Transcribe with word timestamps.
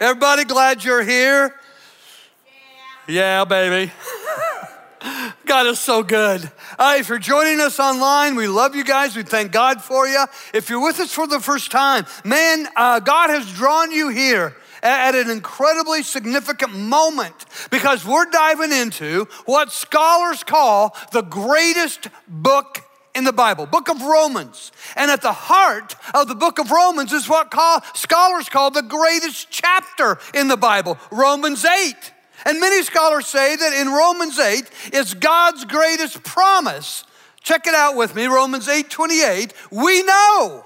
Everybody 0.00 0.44
glad 0.44 0.84
you're 0.84 1.02
here? 1.02 1.52
Yeah, 3.08 3.40
yeah 3.40 3.44
baby. 3.44 3.90
God 5.44 5.66
is 5.66 5.80
so 5.80 6.04
good. 6.04 6.48
Uh, 6.78 6.98
if 6.98 7.08
you're 7.08 7.18
joining 7.18 7.58
us 7.58 7.80
online, 7.80 8.36
we 8.36 8.46
love 8.46 8.76
you 8.76 8.84
guys. 8.84 9.16
We 9.16 9.24
thank 9.24 9.50
God 9.50 9.82
for 9.82 10.06
you. 10.06 10.24
If 10.54 10.70
you're 10.70 10.80
with 10.80 11.00
us 11.00 11.12
for 11.12 11.26
the 11.26 11.40
first 11.40 11.72
time, 11.72 12.06
man, 12.24 12.68
uh, 12.76 13.00
God 13.00 13.30
has 13.30 13.52
drawn 13.52 13.90
you 13.90 14.08
here 14.08 14.54
at 14.84 15.16
an 15.16 15.30
incredibly 15.30 16.04
significant 16.04 16.72
moment 16.76 17.46
because 17.72 18.04
we're 18.04 18.26
diving 18.26 18.70
into 18.70 19.26
what 19.46 19.72
scholars 19.72 20.44
call 20.44 20.96
the 21.10 21.22
greatest 21.22 22.06
book 22.28 22.87
in 23.18 23.24
the 23.24 23.32
Bible, 23.32 23.66
book 23.66 23.90
of 23.90 24.00
Romans. 24.00 24.72
And 24.96 25.10
at 25.10 25.20
the 25.20 25.32
heart 25.32 25.96
of 26.14 26.28
the 26.28 26.36
book 26.36 26.58
of 26.58 26.70
Romans 26.70 27.12
is 27.12 27.28
what 27.28 27.50
call, 27.50 27.82
scholars 27.92 28.48
call 28.48 28.70
the 28.70 28.80
greatest 28.80 29.50
chapter 29.50 30.18
in 30.32 30.46
the 30.46 30.56
Bible, 30.56 30.96
Romans 31.10 31.64
8. 31.64 31.94
And 32.46 32.60
many 32.60 32.82
scholars 32.84 33.26
say 33.26 33.56
that 33.56 33.72
in 33.72 33.88
Romans 33.88 34.38
8 34.38 34.70
is 34.92 35.14
God's 35.14 35.64
greatest 35.64 36.22
promise. 36.22 37.04
Check 37.42 37.66
it 37.66 37.74
out 37.74 37.96
with 37.96 38.14
me, 38.14 38.26
Romans 38.26 38.68
8 38.68 38.88
28. 38.88 39.52
We 39.72 40.02
know 40.04 40.64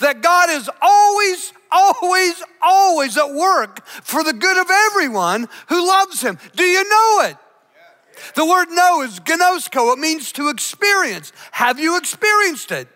that 0.00 0.22
God 0.22 0.48
is 0.50 0.70
always, 0.80 1.52
always, 1.70 2.42
always 2.62 3.18
at 3.18 3.34
work 3.34 3.86
for 3.86 4.24
the 4.24 4.32
good 4.32 4.58
of 4.58 4.70
everyone 4.70 5.46
who 5.68 5.86
loves 5.86 6.22
Him. 6.22 6.38
Do 6.56 6.64
you 6.64 6.88
know 6.88 7.28
it? 7.28 7.36
The 8.34 8.46
word 8.46 8.70
know 8.70 9.02
is 9.02 9.20
gnosko. 9.20 9.92
It 9.92 9.98
means 9.98 10.32
to 10.32 10.48
experience. 10.48 11.32
Have 11.52 11.78
you 11.78 11.96
experienced 11.96 12.72
it? 12.72 12.88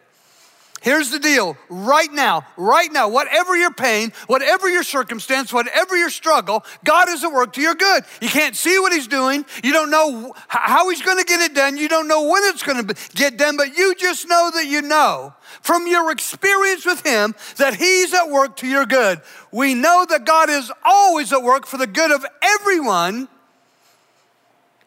Here's 0.80 1.11
the 1.11 1.19
deal 1.19 1.59
right 1.69 2.11
now, 2.11 2.47
right 2.56 2.91
now, 2.91 3.11
whatever 3.11 3.55
your 3.55 3.70
pain, 3.70 4.12
whatever 4.28 4.66
your 4.66 4.83
circumstance, 4.83 5.52
whatever 5.52 5.95
your 5.95 6.09
struggle, 6.09 6.64
God 6.84 7.11
is 7.11 7.23
at 7.23 7.30
work 7.30 7.52
to 7.55 7.61
your 7.61 7.75
good. 7.75 8.05
You 8.23 8.30
can't 8.30 8.56
see 8.56 8.78
what 8.78 8.91
He's 8.91 9.06
doing. 9.06 9.45
You 9.62 9.75
don't 9.75 9.91
know 9.91 10.33
how 10.48 10.89
He's 10.89 11.03
going 11.03 11.19
to 11.19 11.25
get 11.25 11.41
it 11.42 11.55
done. 11.55 11.77
You 11.77 11.86
don't 11.89 12.08
know 12.08 12.23
when 12.23 12.42
it's 12.45 12.62
going 12.62 12.86
to 12.86 12.97
get 13.14 13.36
done, 13.36 13.58
but 13.58 13.77
you 13.77 13.95
just 13.95 14.27
know 14.27 14.50
that 14.55 14.67
you 14.67 14.80
know 14.80 15.34
from 15.61 15.86
your 15.86 16.11
experience 16.11 16.86
with 16.86 17.05
Him 17.05 17.34
that 17.58 17.75
He's 17.75 18.14
at 18.14 18.30
work 18.30 18.56
to 18.56 18.67
your 18.67 18.86
good. 18.86 19.20
We 19.52 19.75
know 19.75 20.06
that 20.08 20.25
God 20.25 20.48
is 20.48 20.73
always 20.83 21.30
at 21.34 21.42
work 21.42 21.67
for 21.67 21.77
the 21.77 21.86
good 21.86 22.11
of 22.11 22.25
everyone 22.41 23.28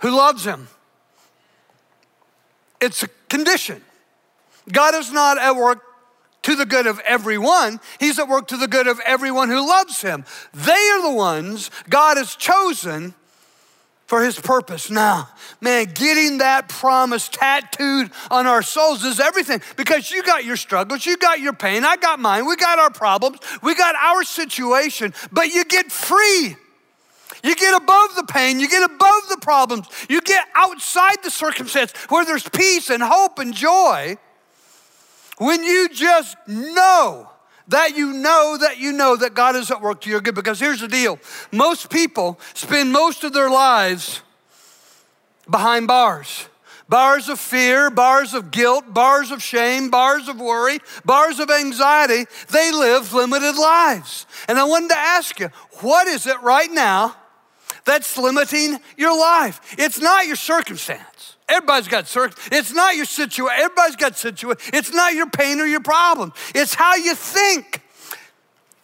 who 0.04 0.12
loves 0.12 0.46
him. 0.46 0.68
It's 2.80 3.02
a 3.02 3.08
condition. 3.30 3.82
God 4.72 4.94
is 4.96 5.12
not 5.12 5.38
at 5.40 5.56
work 5.56 5.82
to 6.44 6.58
the 6.58 6.66
good 6.66 6.88
of 6.88 7.00
everyone, 7.08 7.80
He's 8.02 8.20
at 8.20 8.28
work 8.28 8.50
to 8.50 8.58
the 8.58 8.68
good 8.68 8.88
of 8.88 9.00
everyone 9.06 9.48
who 9.48 9.66
loves 9.66 10.02
Him. 10.02 10.26
They 10.54 10.72
are 10.72 11.02
the 11.02 11.16
ones 11.16 11.72
God 11.90 12.18
has 12.18 12.36
chosen 12.36 13.14
for 14.08 14.22
His 14.22 14.38
purpose. 14.38 14.90
Now, 14.90 15.30
man, 15.62 15.86
getting 15.94 16.40
that 16.40 16.68
promise 16.68 17.30
tattooed 17.30 18.12
on 18.30 18.46
our 18.46 18.62
souls 18.62 19.06
is 19.06 19.22
everything 19.22 19.62
because 19.78 20.12
you 20.12 20.22
got 20.22 20.44
your 20.44 20.58
struggles, 20.58 21.06
you 21.06 21.16
got 21.16 21.40
your 21.40 21.54
pain, 21.54 21.86
I 21.86 21.96
got 21.96 22.20
mine, 22.20 22.46
we 22.46 22.58
got 22.58 22.78
our 22.78 22.92
problems, 22.92 23.40
we 23.62 23.74
got 23.74 23.96
our 23.96 24.26
situation, 24.26 25.14
but 25.32 25.48
you 25.48 25.64
get 25.64 25.94
free. 25.94 26.58
You 27.44 27.56
get 27.56 27.76
above 27.76 28.16
the 28.16 28.24
pain, 28.24 28.60
you 28.60 28.70
get 28.70 28.84
above 28.84 29.28
the 29.30 29.38
problems, 29.42 29.88
you 30.10 30.22
get 30.22 30.48
outside 30.56 31.18
the 31.24 31.30
circumstance 31.30 31.92
where 32.08 32.26
there's 32.26 32.48
peace 32.48 32.90
and 32.90 33.04
hope 33.04 33.38
and 33.38 33.54
joy. 33.54 34.18
When 35.38 35.64
you 35.64 35.90
just 35.90 36.38
know 36.48 37.30
that 37.68 37.98
you 37.98 38.14
know 38.14 38.58
that 38.60 38.78
you 38.78 38.92
know 38.92 39.16
that 39.16 39.34
God 39.34 39.56
is 39.56 39.72
at 39.72 39.82
work 39.82 40.02
to 40.02 40.10
your 40.10 40.22
good. 40.22 40.36
Because 40.36 40.60
here's 40.60 40.82
the 40.82 40.88
deal 40.88 41.20
most 41.52 41.90
people 41.90 42.40
spend 42.54 42.92
most 42.92 43.24
of 43.24 43.34
their 43.34 43.50
lives 43.50 44.22
behind 45.50 45.88
bars. 45.88 46.48
Bars 46.90 47.30
of 47.30 47.40
fear, 47.40 47.90
bars 47.90 48.34
of 48.34 48.52
guilt, 48.52 48.94
bars 48.94 49.32
of 49.32 49.42
shame, 49.42 49.90
bars 49.90 50.28
of 50.28 50.40
worry, 50.40 50.80
bars 51.06 51.40
of 51.40 51.50
anxiety. 51.50 52.26
They 52.50 52.72
live 52.72 53.14
limited 53.14 53.56
lives. 53.56 54.28
And 54.48 54.60
I 54.60 54.66
wanted 54.66 54.90
to 54.90 54.98
ask 54.98 55.40
you, 55.40 55.48
what 55.80 56.08
is 56.08 56.28
it 56.28 56.40
right 56.42 56.70
now 56.70 57.16
that's 57.86 58.18
limiting 58.18 58.80
your 58.98 59.18
life. 59.18 59.76
It's 59.78 60.00
not 60.00 60.26
your 60.26 60.36
circumstance. 60.36 61.36
Everybody's 61.50 61.88
got 61.88 62.08
circumstance. 62.08 62.50
It's 62.52 62.74
not 62.74 62.96
your 62.96 63.06
situation. 63.06 63.58
Everybody's 63.60 63.96
got 63.96 64.18
situation. 64.18 64.72
It's 64.74 64.94
not 64.94 65.14
your 65.14 65.30
pain 65.30 65.60
or 65.60 65.66
your 65.66 65.82
problem. 65.82 66.34
It's 66.56 66.74
how 66.74 66.96
you 66.96 67.14
think. 67.16 67.82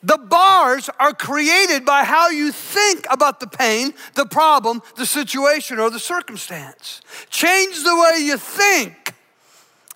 The 0.02 0.18
bars 0.18 0.90
are 1.00 1.14
created 1.14 1.84
by 1.84 2.06
how 2.06 2.30
you 2.30 2.54
think 2.54 3.06
about 3.10 3.42
the 3.42 3.48
pain, 3.48 3.94
the 4.16 4.26
problem, 4.26 4.82
the 4.96 5.06
situation, 5.06 5.78
or 5.78 5.90
the 5.90 6.00
circumstance. 6.00 7.02
Change 7.30 7.84
the 7.84 7.96
way 7.96 8.20
you 8.24 8.38
think, 8.38 9.14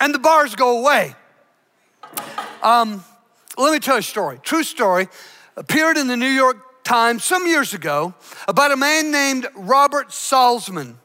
and 0.02 0.14
the 0.14 0.20
bars 0.20 0.56
go 0.56 0.80
away. 0.80 1.16
Um, 2.62 3.04
let 3.58 3.72
me 3.72 3.80
tell 3.80 3.96
you 3.96 4.00
a 4.00 4.04
story. 4.04 4.40
True 4.44 4.64
story. 4.64 5.08
Appeared 5.56 5.98
in 5.98 6.08
the 6.08 6.18
New 6.18 6.28
York 6.28 6.58
time, 6.84 7.20
some 7.20 7.48
years 7.48 7.74
ago, 7.74 8.14
about 8.48 8.72
a 8.72 8.78
man 8.78 9.12
named 9.12 9.48
Robert 9.56 10.10
Salzman. 10.10 10.96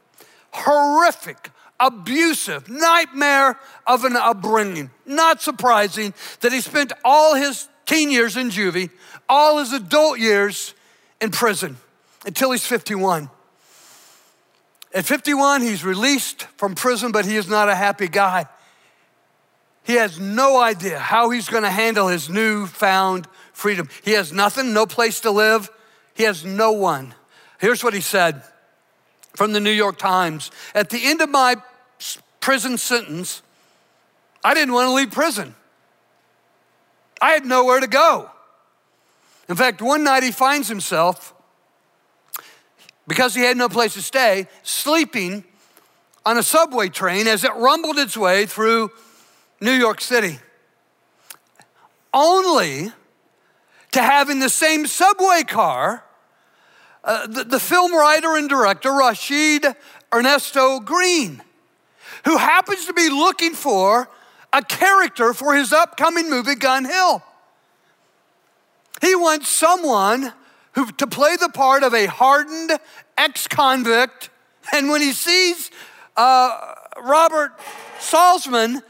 Horrific, 0.51 1.51
abusive, 1.79 2.69
nightmare 2.69 3.59
of 3.87 4.03
an 4.03 4.15
upbringing. 4.15 4.89
Not 5.05 5.41
surprising 5.41 6.13
that 6.41 6.51
he 6.51 6.61
spent 6.61 6.91
all 7.03 7.35
his 7.35 7.67
teen 7.85 8.11
years 8.11 8.37
in 8.37 8.49
juvie, 8.49 8.89
all 9.27 9.59
his 9.59 9.73
adult 9.73 10.19
years 10.19 10.73
in 11.21 11.31
prison 11.31 11.77
until 12.25 12.51
he's 12.51 12.65
51. 12.65 13.29
At 14.93 15.05
51, 15.05 15.61
he's 15.61 15.83
released 15.83 16.43
from 16.57 16.75
prison, 16.75 17.11
but 17.11 17.25
he 17.25 17.35
is 17.35 17.47
not 17.47 17.69
a 17.69 17.75
happy 17.75 18.07
guy. 18.07 18.47
He 19.83 19.93
has 19.93 20.19
no 20.19 20.61
idea 20.61 20.99
how 20.99 21.29
he's 21.29 21.49
going 21.49 21.63
to 21.63 21.69
handle 21.69 22.07
his 22.07 22.29
newfound 22.29 23.27
freedom. 23.53 23.89
He 24.03 24.11
has 24.11 24.31
nothing, 24.31 24.73
no 24.73 24.85
place 24.85 25.21
to 25.21 25.31
live. 25.31 25.69
He 26.13 26.23
has 26.23 26.45
no 26.45 26.71
one. 26.71 27.13
Here's 27.59 27.83
what 27.83 27.93
he 27.93 28.01
said 28.01 28.43
from 29.35 29.53
the 29.53 29.59
New 29.59 29.71
York 29.71 29.97
Times 29.97 30.51
At 30.73 30.89
the 30.89 31.05
end 31.05 31.21
of 31.21 31.29
my 31.29 31.57
prison 32.39 32.77
sentence, 32.77 33.41
I 34.43 34.53
didn't 34.53 34.73
want 34.73 34.87
to 34.87 34.93
leave 34.93 35.11
prison. 35.11 35.55
I 37.21 37.31
had 37.31 37.45
nowhere 37.45 37.79
to 37.79 37.87
go. 37.87 38.29
In 39.49 39.55
fact, 39.55 39.81
one 39.81 40.03
night 40.03 40.23
he 40.23 40.31
finds 40.31 40.67
himself, 40.67 41.33
because 43.07 43.33
he 43.33 43.41
had 43.41 43.57
no 43.57 43.67
place 43.67 43.95
to 43.95 44.01
stay, 44.01 44.47
sleeping 44.61 45.43
on 46.25 46.37
a 46.37 46.43
subway 46.43 46.89
train 46.89 47.27
as 47.27 47.43
it 47.43 47.53
rumbled 47.55 47.97
its 47.97 48.15
way 48.15 48.45
through 48.45 48.91
New 49.61 49.73
York 49.73 50.01
City. 50.01 50.39
Only 52.13 52.91
to 53.91 54.01
have 54.01 54.29
in 54.29 54.39
the 54.39 54.49
same 54.49 54.87
subway 54.87 55.43
car 55.43 56.03
uh, 57.03 57.27
the, 57.27 57.43
the 57.43 57.59
film 57.59 57.93
writer 57.93 58.35
and 58.35 58.49
director 58.49 58.89
Rashaad 58.89 59.75
Ernesto 60.13 60.79
Green, 60.79 61.41
who 62.25 62.37
happens 62.37 62.85
to 62.85 62.93
be 62.93 63.09
looking 63.09 63.53
for 63.53 64.09
a 64.51 64.63
character 64.63 65.33
for 65.33 65.55
his 65.55 65.71
upcoming 65.71 66.29
movie 66.29 66.55
Gun 66.55 66.85
Hill. 66.85 67.23
He 69.01 69.15
wants 69.15 69.49
someone 69.49 70.33
who 70.73 70.91
to 70.93 71.07
play 71.07 71.35
the 71.37 71.49
part 71.49 71.83
of 71.83 71.93
a 71.93 72.05
hardened 72.05 72.71
ex-convict, 73.17 74.29
and 74.73 74.89
when 74.89 75.01
he 75.01 75.13
sees 75.13 75.71
uh, 76.17 76.73
Robert 77.01 77.51
Salzman 77.99 78.81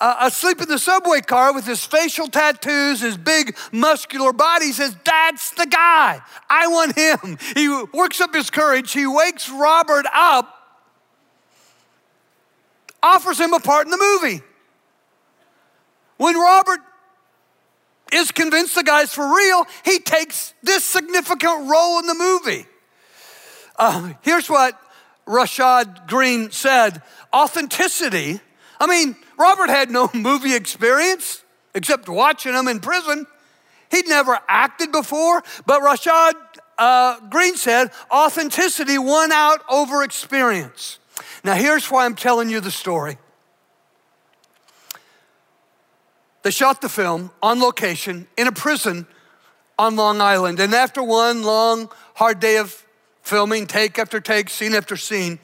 uh, 0.00 0.16
asleep 0.22 0.60
in 0.62 0.68
the 0.68 0.78
subway 0.78 1.20
car 1.20 1.52
with 1.54 1.66
his 1.66 1.84
facial 1.84 2.26
tattoos, 2.26 3.00
his 3.00 3.18
big 3.18 3.56
muscular 3.70 4.32
body. 4.32 4.66
He 4.66 4.72
says, 4.72 4.96
That's 5.04 5.50
the 5.50 5.66
guy. 5.66 6.20
I 6.48 6.66
want 6.68 6.96
him. 6.96 7.38
He 7.54 7.68
works 7.92 8.20
up 8.20 8.34
his 8.34 8.50
courage. 8.50 8.92
He 8.92 9.06
wakes 9.06 9.50
Robert 9.50 10.06
up, 10.12 10.54
offers 13.02 13.38
him 13.38 13.52
a 13.52 13.60
part 13.60 13.86
in 13.86 13.90
the 13.90 13.98
movie. 13.98 14.42
When 16.16 16.34
Robert 16.36 16.80
is 18.12 18.32
convinced 18.32 18.74
the 18.74 18.82
guy's 18.82 19.12
for 19.12 19.34
real, 19.36 19.66
he 19.84 19.98
takes 19.98 20.54
this 20.62 20.84
significant 20.84 21.70
role 21.70 21.98
in 21.98 22.06
the 22.06 22.14
movie. 22.14 22.66
Uh, 23.76 24.12
here's 24.22 24.48
what 24.48 24.78
Rashaad 25.26 26.06
Green 26.06 26.50
said 26.50 27.02
authenticity. 27.32 28.40
I 28.78 28.86
mean, 28.86 29.16
Robert 29.40 29.70
had 29.70 29.90
no 29.90 30.10
movie 30.12 30.54
experience 30.54 31.42
except 31.74 32.08
watching 32.08 32.52
them 32.52 32.68
in 32.68 32.78
prison. 32.78 33.26
He'd 33.90 34.06
never 34.06 34.38
acted 34.48 34.92
before, 34.92 35.42
but 35.64 35.80
Rashaad 35.80 36.34
uh, 36.76 37.20
Green 37.30 37.56
said 37.56 37.90
authenticity 38.12 38.98
won 38.98 39.32
out 39.32 39.62
over 39.70 40.02
experience. 40.02 40.98
Now, 41.42 41.54
here's 41.54 41.90
why 41.90 42.04
I'm 42.04 42.14
telling 42.14 42.50
you 42.50 42.60
the 42.60 42.70
story. 42.70 43.16
They 46.42 46.50
shot 46.50 46.82
the 46.82 46.88
film 46.88 47.30
on 47.42 47.60
location 47.60 48.26
in 48.36 48.46
a 48.46 48.52
prison 48.52 49.06
on 49.78 49.96
Long 49.96 50.20
Island. 50.20 50.60
And 50.60 50.74
after 50.74 51.02
one 51.02 51.42
long, 51.42 51.90
hard 52.14 52.40
day 52.40 52.58
of 52.58 52.86
filming, 53.22 53.66
take 53.66 53.98
after 53.98 54.20
take, 54.20 54.50
scene 54.50 54.74
after 54.74 54.96
scene, 54.96 55.38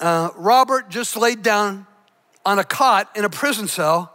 uh, 0.00 0.30
Robert 0.36 0.88
just 0.90 1.16
laid 1.16 1.42
down 1.42 1.86
on 2.48 2.58
a 2.58 2.64
cot 2.64 3.10
in 3.14 3.26
a 3.26 3.28
prison 3.28 3.68
cell, 3.68 4.10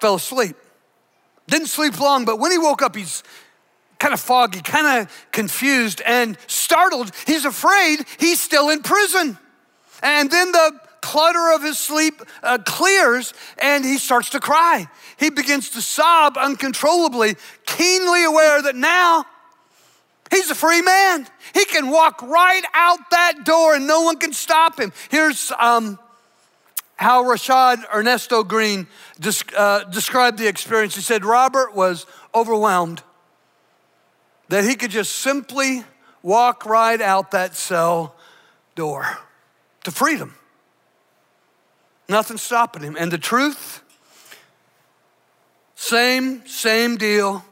fell 0.00 0.14
asleep. 0.14 0.56
Didn't 1.46 1.66
sleep 1.66 2.00
long, 2.00 2.24
but 2.24 2.38
when 2.38 2.50
he 2.50 2.56
woke 2.56 2.80
up, 2.80 2.96
he's 2.96 3.22
kind 3.98 4.14
of 4.14 4.20
foggy, 4.20 4.62
kind 4.62 5.02
of 5.02 5.26
confused 5.30 6.00
and 6.06 6.38
startled. 6.46 7.12
He's 7.26 7.44
afraid 7.44 8.06
he's 8.18 8.40
still 8.40 8.70
in 8.70 8.80
prison. 8.80 9.36
And 10.02 10.30
then 10.30 10.52
the 10.52 10.80
clutter 11.02 11.52
of 11.54 11.62
his 11.62 11.78
sleep 11.78 12.22
uh, 12.42 12.58
clears 12.64 13.34
and 13.60 13.84
he 13.84 13.98
starts 13.98 14.30
to 14.30 14.40
cry. 14.40 14.88
He 15.18 15.28
begins 15.28 15.68
to 15.70 15.82
sob 15.82 16.38
uncontrollably, 16.38 17.36
keenly 17.66 18.24
aware 18.24 18.62
that 18.62 18.74
now 18.74 19.26
he's 20.30 20.48
a 20.48 20.54
free 20.54 20.80
man. 20.80 21.26
He 21.52 21.66
can 21.66 21.90
walk 21.90 22.22
right 22.22 22.64
out 22.72 23.10
that 23.10 23.44
door 23.44 23.74
and 23.74 23.86
no 23.86 24.00
one 24.00 24.16
can 24.16 24.32
stop 24.32 24.80
him. 24.80 24.94
Here's 25.10 25.52
um, 25.60 25.98
how 26.98 27.22
Rashaad 27.22 27.84
Ernesto 27.94 28.42
Green 28.42 28.88
uh, 29.56 29.84
described 29.84 30.36
the 30.36 30.48
experience. 30.48 30.96
He 30.96 31.00
said, 31.00 31.24
Robert 31.24 31.74
was 31.74 32.06
overwhelmed 32.34 33.02
that 34.48 34.64
he 34.64 34.74
could 34.74 34.90
just 34.90 35.14
simply 35.14 35.84
walk 36.22 36.66
right 36.66 37.00
out 37.00 37.30
that 37.30 37.54
cell 37.54 38.16
door 38.74 39.06
to 39.84 39.92
freedom. 39.92 40.34
Nothing 42.08 42.36
stopping 42.36 42.82
him. 42.82 42.96
And 42.98 43.12
the 43.12 43.18
truth, 43.18 43.82
same, 45.76 46.44
same 46.46 46.96
deal 46.96 47.44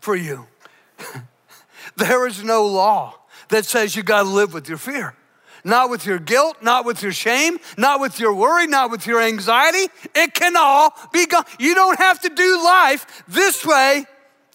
for 0.00 0.14
you. 0.14 0.46
there 1.96 2.26
is 2.26 2.44
no 2.44 2.66
law 2.66 3.14
that 3.48 3.64
says 3.64 3.96
you 3.96 4.02
got 4.02 4.24
to 4.24 4.28
live 4.28 4.52
with 4.52 4.68
your 4.68 4.78
fear. 4.78 5.14
Not 5.64 5.88
with 5.88 6.04
your 6.04 6.18
guilt, 6.18 6.58
not 6.62 6.84
with 6.84 7.02
your 7.02 7.12
shame, 7.12 7.58
not 7.78 7.98
with 7.98 8.20
your 8.20 8.34
worry, 8.34 8.66
not 8.66 8.90
with 8.90 9.06
your 9.06 9.22
anxiety. 9.22 9.90
It 10.14 10.34
can 10.34 10.56
all 10.56 10.94
be 11.12 11.26
gone. 11.26 11.44
You 11.58 11.74
don't 11.74 11.98
have 11.98 12.20
to 12.20 12.28
do 12.28 12.62
life 12.62 13.24
this 13.26 13.64
way 13.64 14.04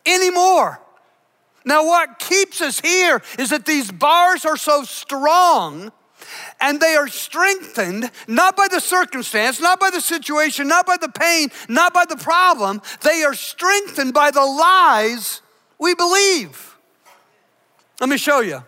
anymore. 0.05 0.79
Now, 1.65 1.85
what 1.85 2.19
keeps 2.19 2.61
us 2.61 2.79
here 2.79 3.21
is 3.37 3.49
that 3.49 3.65
these 3.65 3.91
bars 3.91 4.45
are 4.45 4.57
so 4.57 4.83
strong 4.83 5.91
and 6.61 6.79
they 6.79 6.95
are 6.95 7.07
strengthened 7.07 8.11
not 8.27 8.55
by 8.55 8.67
the 8.69 8.79
circumstance, 8.79 9.59
not 9.59 9.79
by 9.79 9.89
the 9.89 10.01
situation, 10.01 10.67
not 10.67 10.85
by 10.85 10.97
the 10.97 11.09
pain, 11.09 11.49
not 11.67 11.93
by 11.93 12.05
the 12.05 12.17
problem. 12.17 12.81
They 13.01 13.23
are 13.23 13.33
strengthened 13.33 14.13
by 14.13 14.31
the 14.31 14.45
lies 14.45 15.41
we 15.79 15.95
believe. 15.95 16.77
Let 17.99 18.09
me 18.09 18.17
show 18.17 18.41
you. 18.41 18.63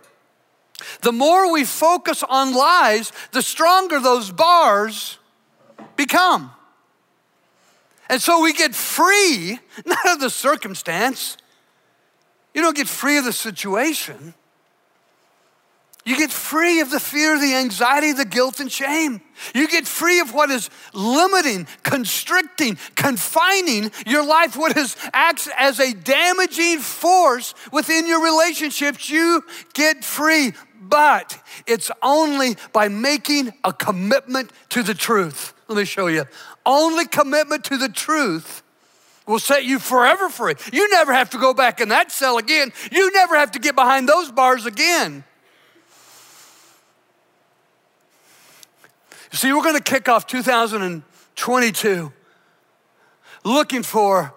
The 1.02 1.12
more 1.12 1.52
we 1.52 1.66
focus 1.66 2.24
on 2.24 2.54
lies, 2.54 3.12
the 3.32 3.42
stronger 3.42 4.00
those 4.00 4.32
bars 4.32 5.18
become. 5.96 6.52
And 8.10 8.22
so 8.22 8.42
we 8.42 8.54
get 8.54 8.76
free, 8.76 9.60
not 9.86 10.10
of 10.10 10.20
the 10.20 10.30
circumstance. 10.30 11.38
You 12.54 12.62
don't 12.62 12.76
get 12.76 12.88
free 12.88 13.18
of 13.18 13.26
the 13.26 13.34
situation. 13.34 14.34
You 16.04 16.18
get 16.18 16.32
free 16.32 16.80
of 16.80 16.90
the 16.90 17.00
fear, 17.00 17.40
the 17.40 17.54
anxiety, 17.54 18.12
the 18.12 18.26
guilt, 18.26 18.60
and 18.60 18.72
shame. 18.72 19.22
You 19.54 19.68
get 19.68 19.88
free 19.88 20.20
of 20.20 20.34
what 20.34 20.50
is 20.50 20.70
limiting, 20.94 21.68
constricting, 21.84 22.80
confining 22.96 23.92
your 24.08 24.26
life, 24.26 24.58
what 24.58 24.76
is 24.76 24.96
acts 25.14 25.48
as 25.56 25.80
a 25.80 25.94
damaging 25.94 26.80
force 26.80 27.54
within 27.72 28.08
your 28.08 28.24
relationships. 28.24 29.12
You 29.12 29.44
get 29.76 30.04
free, 30.04 30.54
but 30.82 31.40
it's 31.68 31.92
only 32.02 32.58
by 32.74 32.88
making 32.88 33.54
a 33.64 33.72
commitment 33.72 34.52
to 34.70 34.84
the 34.84 34.94
truth. 34.94 35.54
Let 35.68 35.78
me 35.78 35.86
show 35.86 36.08
you. 36.08 36.26
Only 36.66 37.06
commitment 37.06 37.64
to 37.66 37.78
the 37.78 37.88
truth 37.88 38.64
will 39.28 39.40
set 39.40 39.64
you 39.64 39.80
forever 39.80 40.30
free. 40.30 40.56
You 40.74 40.90
never 40.90 41.14
have 41.14 41.30
to 41.30 41.38
go 41.38 41.54
back 41.54 41.80
in 41.80 41.90
that 41.90 42.12
cell 42.12 42.38
again. 42.38 42.74
You 42.92 43.12
never 43.12 43.38
have 43.38 43.52
to 43.52 43.60
get 43.60 43.76
behind 43.76 44.10
those 44.10 44.32
bars 44.32 44.66
again. 44.66 45.24
See, 49.32 49.54
we're 49.54 49.64
going 49.64 49.78
to 49.78 49.84
kick 49.84 50.10
off 50.10 50.28
2022 50.28 52.12
looking 53.44 53.84
for 53.84 54.34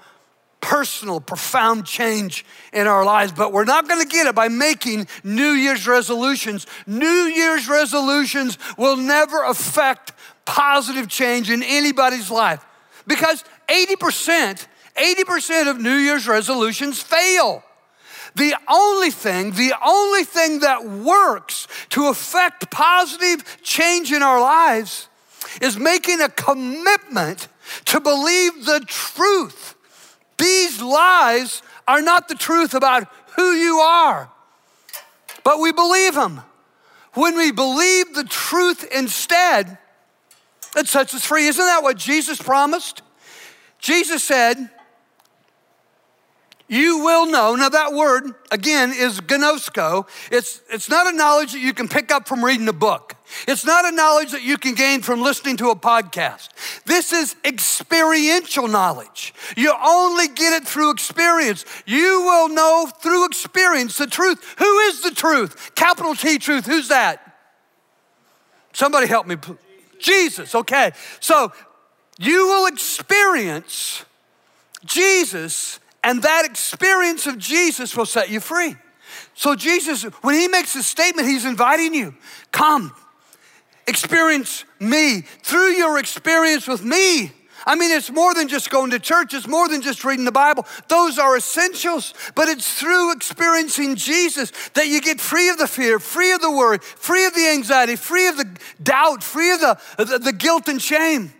personal, 0.64 1.20
profound 1.20 1.84
change 1.84 2.42
in 2.72 2.86
our 2.86 3.04
lives, 3.04 3.32
but 3.32 3.52
we're 3.52 3.64
not 3.64 3.86
going 3.86 4.00
to 4.00 4.08
get 4.08 4.26
it 4.26 4.34
by 4.34 4.48
making 4.48 5.06
New 5.22 5.50
Year's 5.50 5.86
resolutions. 5.86 6.66
New 6.86 7.06
Year's 7.06 7.68
resolutions 7.68 8.56
will 8.78 8.96
never 8.96 9.44
affect 9.44 10.12
positive 10.46 11.06
change 11.06 11.50
in 11.50 11.62
anybody's 11.62 12.30
life 12.30 12.64
because 13.06 13.44
80%, 13.68 14.66
80% 14.96 15.70
of 15.70 15.78
New 15.78 15.96
Year's 15.96 16.26
resolutions 16.26 16.98
fail. 16.98 17.62
The 18.34 18.56
only 18.66 19.10
thing, 19.10 19.50
the 19.50 19.74
only 19.84 20.24
thing 20.24 20.60
that 20.60 20.82
works 20.86 21.68
to 21.90 22.06
affect 22.06 22.70
positive 22.70 23.62
change 23.62 24.12
in 24.12 24.22
our 24.22 24.40
lives 24.40 25.08
is 25.60 25.78
making 25.78 26.22
a 26.22 26.30
commitment 26.30 27.48
to 27.84 28.00
believe 28.00 28.64
the 28.64 28.80
truth. 28.86 29.73
These 30.38 30.82
lies 30.82 31.62
are 31.86 32.02
not 32.02 32.28
the 32.28 32.34
truth 32.34 32.74
about 32.74 33.08
who 33.36 33.52
you 33.52 33.76
are, 33.78 34.30
but 35.42 35.60
we 35.60 35.72
believe 35.72 36.14
them. 36.14 36.42
When 37.14 37.36
we 37.36 37.52
believe 37.52 38.14
the 38.14 38.24
truth 38.24 38.84
instead, 38.92 39.78
it 40.76 40.88
sets 40.88 41.14
us 41.14 41.24
free. 41.24 41.46
Isn't 41.46 41.64
that 41.64 41.82
what 41.82 41.96
Jesus 41.96 42.40
promised? 42.40 43.02
Jesus 43.78 44.24
said, 44.24 44.70
you 46.66 47.04
will 47.04 47.26
know. 47.26 47.54
Now, 47.54 47.68
that 47.68 47.92
word, 47.92 48.34
again, 48.50 48.92
is 48.92 49.20
gnosko. 49.20 50.08
It's, 50.32 50.60
it's 50.70 50.88
not 50.88 51.06
a 51.06 51.12
knowledge 51.12 51.52
that 51.52 51.60
you 51.60 51.74
can 51.74 51.88
pick 51.88 52.10
up 52.10 52.26
from 52.26 52.44
reading 52.44 52.66
a 52.68 52.72
book. 52.72 53.13
It's 53.48 53.64
not 53.64 53.84
a 53.84 53.90
knowledge 53.90 54.32
that 54.32 54.42
you 54.42 54.58
can 54.58 54.74
gain 54.74 55.02
from 55.02 55.22
listening 55.22 55.56
to 55.58 55.70
a 55.70 55.76
podcast. 55.76 56.48
This 56.84 57.12
is 57.12 57.34
experiential 57.44 58.68
knowledge. 58.68 59.34
You 59.56 59.74
only 59.82 60.28
get 60.28 60.62
it 60.62 60.68
through 60.68 60.92
experience. 60.92 61.64
You 61.86 62.22
will 62.22 62.48
know 62.48 62.86
through 63.00 63.26
experience 63.26 63.98
the 63.98 64.06
truth. 64.06 64.54
Who 64.58 64.78
is 64.80 65.02
the 65.02 65.10
truth? 65.10 65.72
Capital 65.74 66.14
T 66.14 66.38
truth. 66.38 66.66
Who's 66.66 66.88
that? 66.88 67.20
Somebody 68.72 69.06
help 69.06 69.26
me. 69.26 69.36
Jesus, 69.98 70.54
okay. 70.54 70.92
So 71.20 71.52
you 72.18 72.46
will 72.46 72.66
experience 72.66 74.04
Jesus 74.84 75.80
and 76.02 76.22
that 76.22 76.44
experience 76.44 77.26
of 77.26 77.38
Jesus 77.38 77.96
will 77.96 78.06
set 78.06 78.30
you 78.30 78.40
free. 78.40 78.76
So, 79.34 79.56
Jesus, 79.56 80.02
when 80.22 80.34
He 80.34 80.48
makes 80.48 80.74
a 80.76 80.82
statement, 80.82 81.26
He's 81.26 81.44
inviting 81.44 81.94
you 81.94 82.14
come, 82.52 82.94
experience 83.86 84.64
me 84.80 85.22
through 85.42 85.72
your 85.72 85.98
experience 85.98 86.66
with 86.66 86.84
me. 86.84 87.32
I 87.66 87.76
mean, 87.76 87.90
it's 87.90 88.10
more 88.10 88.34
than 88.34 88.48
just 88.48 88.68
going 88.68 88.90
to 88.90 88.98
church, 88.98 89.32
it's 89.32 89.48
more 89.48 89.68
than 89.68 89.80
just 89.80 90.04
reading 90.04 90.26
the 90.26 90.32
Bible. 90.32 90.66
Those 90.88 91.18
are 91.18 91.36
essentials, 91.36 92.12
but 92.34 92.48
it's 92.48 92.78
through 92.78 93.12
experiencing 93.12 93.96
Jesus 93.96 94.52
that 94.74 94.86
you 94.88 95.00
get 95.00 95.20
free 95.20 95.48
of 95.48 95.56
the 95.56 95.66
fear, 95.66 95.98
free 95.98 96.32
of 96.32 96.42
the 96.42 96.50
worry, 96.50 96.78
free 96.78 97.24
of 97.24 97.34
the 97.34 97.48
anxiety, 97.48 97.96
free 97.96 98.28
of 98.28 98.36
the 98.36 98.58
doubt, 98.82 99.22
free 99.22 99.52
of 99.52 99.60
the, 99.60 99.78
the, 99.96 100.18
the 100.18 100.32
guilt 100.32 100.68
and 100.68 100.80
shame. 100.80 101.32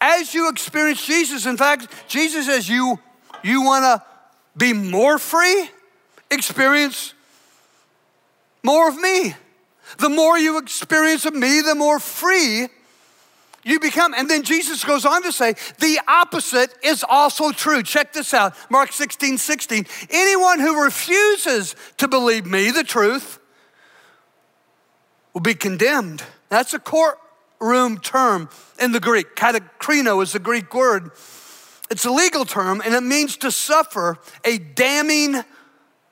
As 0.00 0.34
you 0.34 0.48
experience 0.50 1.04
Jesus, 1.04 1.46
in 1.46 1.56
fact, 1.56 1.88
Jesus 2.06 2.46
says, 2.46 2.68
You 2.68 3.00
you 3.42 3.62
want 3.62 3.84
to 3.84 4.02
be 4.56 4.72
more 4.72 5.18
free? 5.18 5.70
Experience 6.30 7.14
more 8.62 8.88
of 8.88 8.96
me. 8.96 9.34
The 9.98 10.08
more 10.08 10.38
you 10.38 10.58
experience 10.58 11.24
of 11.24 11.34
me, 11.34 11.60
the 11.60 11.74
more 11.74 11.98
free 11.98 12.68
you 13.66 13.80
become. 13.80 14.14
And 14.14 14.30
then 14.30 14.44
Jesus 14.44 14.84
goes 14.84 15.04
on 15.04 15.24
to 15.24 15.32
say, 15.32 15.54
the 15.80 15.98
opposite 16.06 16.72
is 16.84 17.04
also 17.06 17.50
true. 17.50 17.82
Check 17.82 18.12
this 18.12 18.32
out 18.32 18.54
Mark 18.70 18.92
16, 18.92 19.38
16. 19.38 19.86
Anyone 20.08 20.60
who 20.60 20.82
refuses 20.82 21.74
to 21.98 22.06
believe 22.06 22.46
me, 22.46 22.70
the 22.70 22.84
truth, 22.84 23.40
will 25.34 25.40
be 25.40 25.54
condemned. 25.54 26.22
That's 26.48 26.74
a 26.74 26.78
courtroom 26.78 27.98
term 27.98 28.48
in 28.80 28.92
the 28.92 29.00
Greek. 29.00 29.34
Katakrino 29.34 30.22
is 30.22 30.32
the 30.32 30.38
Greek 30.38 30.72
word. 30.72 31.10
It's 31.90 32.04
a 32.04 32.10
legal 32.10 32.44
term 32.44 32.80
and 32.84 32.94
it 32.94 33.02
means 33.02 33.36
to 33.38 33.50
suffer 33.50 34.18
a 34.44 34.58
damning 34.58 35.42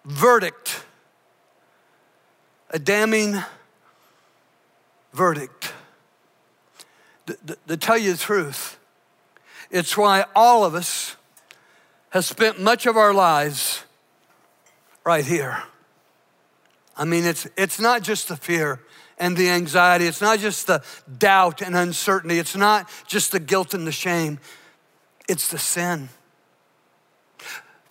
verdict. 0.04 0.85
A 2.71 2.81
damning 2.81 3.43
verdict. 5.14 5.73
To, 7.68 7.76
tell 7.76 7.97
you 7.97 8.12
the 8.12 8.18
truth, 8.18 8.78
it's 9.71 9.97
why 9.97 10.26
all 10.37 10.64
of 10.64 10.75
us 10.75 11.16
have 12.11 12.25
spent 12.25 12.61
much 12.61 12.85
of 12.85 12.97
our 12.97 13.14
lives 13.14 13.83
right 15.04 15.25
here. 15.25 15.62
I 16.97 17.04
mean, 17.04 17.25
it's, 17.25 17.47
it's 17.56 17.80
not 17.80 18.02
just 18.02 18.28
the 18.28 18.37
fear 18.37 18.80
and 19.18 19.37
the 19.37 19.49
anxiety, 19.49 20.06
it's 20.06 20.21
not 20.21 20.38
just 20.38 20.66
the 20.66 20.83
doubt 21.18 21.62
and 21.62 21.75
uncertainty, 21.75 22.38
it's 22.38 22.56
not 22.56 22.90
just 23.06 23.33
the 23.33 23.40
guilt 23.40 23.73
and 23.73 23.87
the 23.87 23.92
shame, 23.92 24.38
it's 25.28 25.49
the 25.49 25.59
sin. 25.59 26.09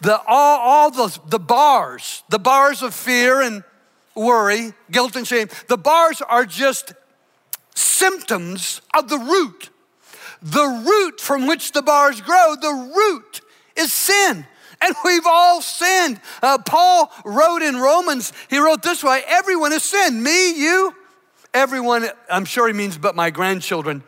The, 0.02 0.22
all 0.28 0.60
all 0.60 0.92
the, 0.92 1.20
the 1.28 1.40
bars, 1.40 2.24
the 2.30 2.40
bars 2.40 2.84
of 2.84 2.94
fear 2.94 3.42
and 3.42 3.64
worry, 4.16 4.74
guilt 4.92 5.16
and 5.16 5.26
shame, 5.26 5.48
the 5.70 5.78
bars 5.78 6.22
are 6.22 6.46
just 6.46 6.94
symptoms 7.76 8.82
of 8.96 9.10
the 9.10 9.18
root. 9.18 9.70
The 10.42 10.84
root 10.86 11.22
from 11.22 11.48
which 11.48 11.72
the 11.72 11.82
bars 11.82 12.20
grow, 12.22 12.56
the 12.60 12.92
root 12.96 13.42
is 13.76 13.94
sin. 13.94 14.46
And 14.82 14.96
we've 15.06 15.26
all 15.26 15.62
sinned. 15.62 16.20
Uh, 16.42 16.58
Paul 16.58 17.12
wrote 17.24 17.62
in 17.62 17.78
Romans, 17.78 18.34
he 18.50 18.58
wrote 18.58 18.82
this 18.82 19.04
way 19.04 19.22
everyone 19.28 19.72
has 19.72 19.84
sinned. 19.84 20.22
Me, 20.22 20.52
you, 20.52 20.94
everyone, 21.54 22.08
I'm 22.30 22.46
sure 22.46 22.68
he 22.68 22.74
means 22.74 22.98
but 22.98 23.16
my 23.16 23.30
grandchildren. 23.30 24.04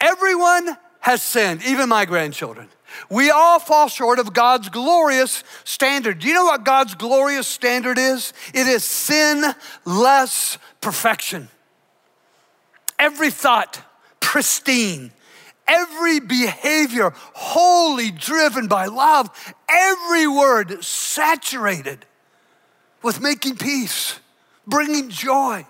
Everyone 0.00 0.76
has 1.00 1.22
sinned, 1.22 1.64
even 1.64 1.88
my 1.88 2.06
grandchildren. 2.06 2.68
We 3.10 3.30
all 3.30 3.58
fall 3.58 3.88
short 3.88 4.18
of 4.18 4.32
God's 4.32 4.70
glorious 4.70 5.44
standard. 5.64 6.20
Do 6.20 6.28
you 6.28 6.34
know 6.34 6.44
what 6.44 6.64
God's 6.64 6.94
glorious 6.94 7.46
standard 7.46 7.98
is? 7.98 8.32
It 8.54 8.66
is 8.66 8.84
sinless 8.84 10.58
perfection. 10.80 11.48
Every 12.98 13.30
thought, 13.30 13.80
pristine. 14.20 15.12
Every 15.68 16.20
behavior, 16.20 17.12
wholly 17.34 18.10
driven 18.10 18.68
by 18.68 18.86
love. 18.86 19.30
Every 19.68 20.26
word, 20.26 20.84
saturated 20.84 22.06
with 23.02 23.20
making 23.20 23.56
peace, 23.56 24.20
bringing 24.66 25.08
joy. 25.10 25.66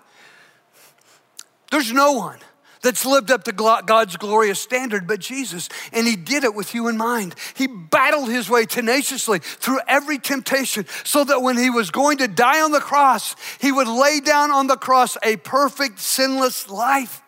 There's 1.70 1.92
no 1.92 2.12
one 2.12 2.38
that's 2.82 3.04
lived 3.04 3.30
up 3.30 3.44
to 3.44 3.52
God's 3.52 4.16
glorious 4.16 4.60
standard, 4.60 5.06
but 5.06 5.20
Jesus. 5.20 5.68
And 5.92 6.06
he 6.06 6.16
did 6.16 6.44
it 6.44 6.54
with 6.54 6.74
you 6.74 6.88
in 6.88 6.96
mind. 6.96 7.34
He 7.54 7.66
battled 7.66 8.28
his 8.28 8.48
way 8.48 8.64
tenaciously 8.64 9.40
through 9.40 9.80
every 9.88 10.18
temptation 10.18 10.86
so 11.04 11.24
that 11.24 11.42
when 11.42 11.56
he 11.56 11.70
was 11.70 11.90
going 11.90 12.18
to 12.18 12.28
die 12.28 12.60
on 12.62 12.72
the 12.72 12.80
cross, 12.80 13.34
he 13.60 13.72
would 13.72 13.88
lay 13.88 14.20
down 14.20 14.50
on 14.50 14.66
the 14.66 14.76
cross 14.76 15.16
a 15.22 15.36
perfect, 15.36 15.98
sinless 15.98 16.68
life 16.68 17.22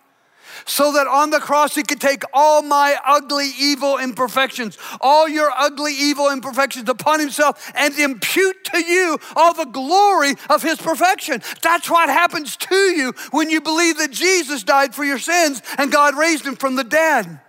so 0.67 0.93
that 0.93 1.07
on 1.07 1.31
the 1.31 1.41
cross 1.41 1.75
he 1.75 1.83
could 1.83 2.01
take 2.01 2.23
all 2.33 2.63
my 2.63 2.97
ugly, 3.07 3.51
evil 3.59 3.99
imperfections, 3.99 4.79
all 5.01 5.29
your 5.29 5.51
ugly, 5.57 5.93
evil 5.95 6.31
imperfections 6.31 6.89
upon 6.89 7.21
himself 7.21 7.73
and 7.75 7.99
impute 7.99 8.65
to 8.65 8.85
you 8.85 9.19
all 9.37 9.55
the 9.55 9.65
glory 9.65 10.35
of 10.51 10.63
his 10.63 10.79
perfection. 10.79 11.43
That's 11.63 11.91
what 11.91 12.09
happens 12.09 12.57
to 12.57 12.75
you 12.75 13.13
when 13.31 13.51
you 13.51 13.61
believe 13.61 13.99
that 13.99 14.11
Jesus 14.11 14.63
died 14.63 14.95
for 14.95 15.05
your 15.05 15.19
sins 15.19 15.63
and 15.77 15.93
God 15.93 16.17
raised 16.17 16.47
him 16.47 16.57
from 16.57 16.77
the 16.77 16.85
dead. 16.85 17.41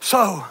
So, 0.00 0.44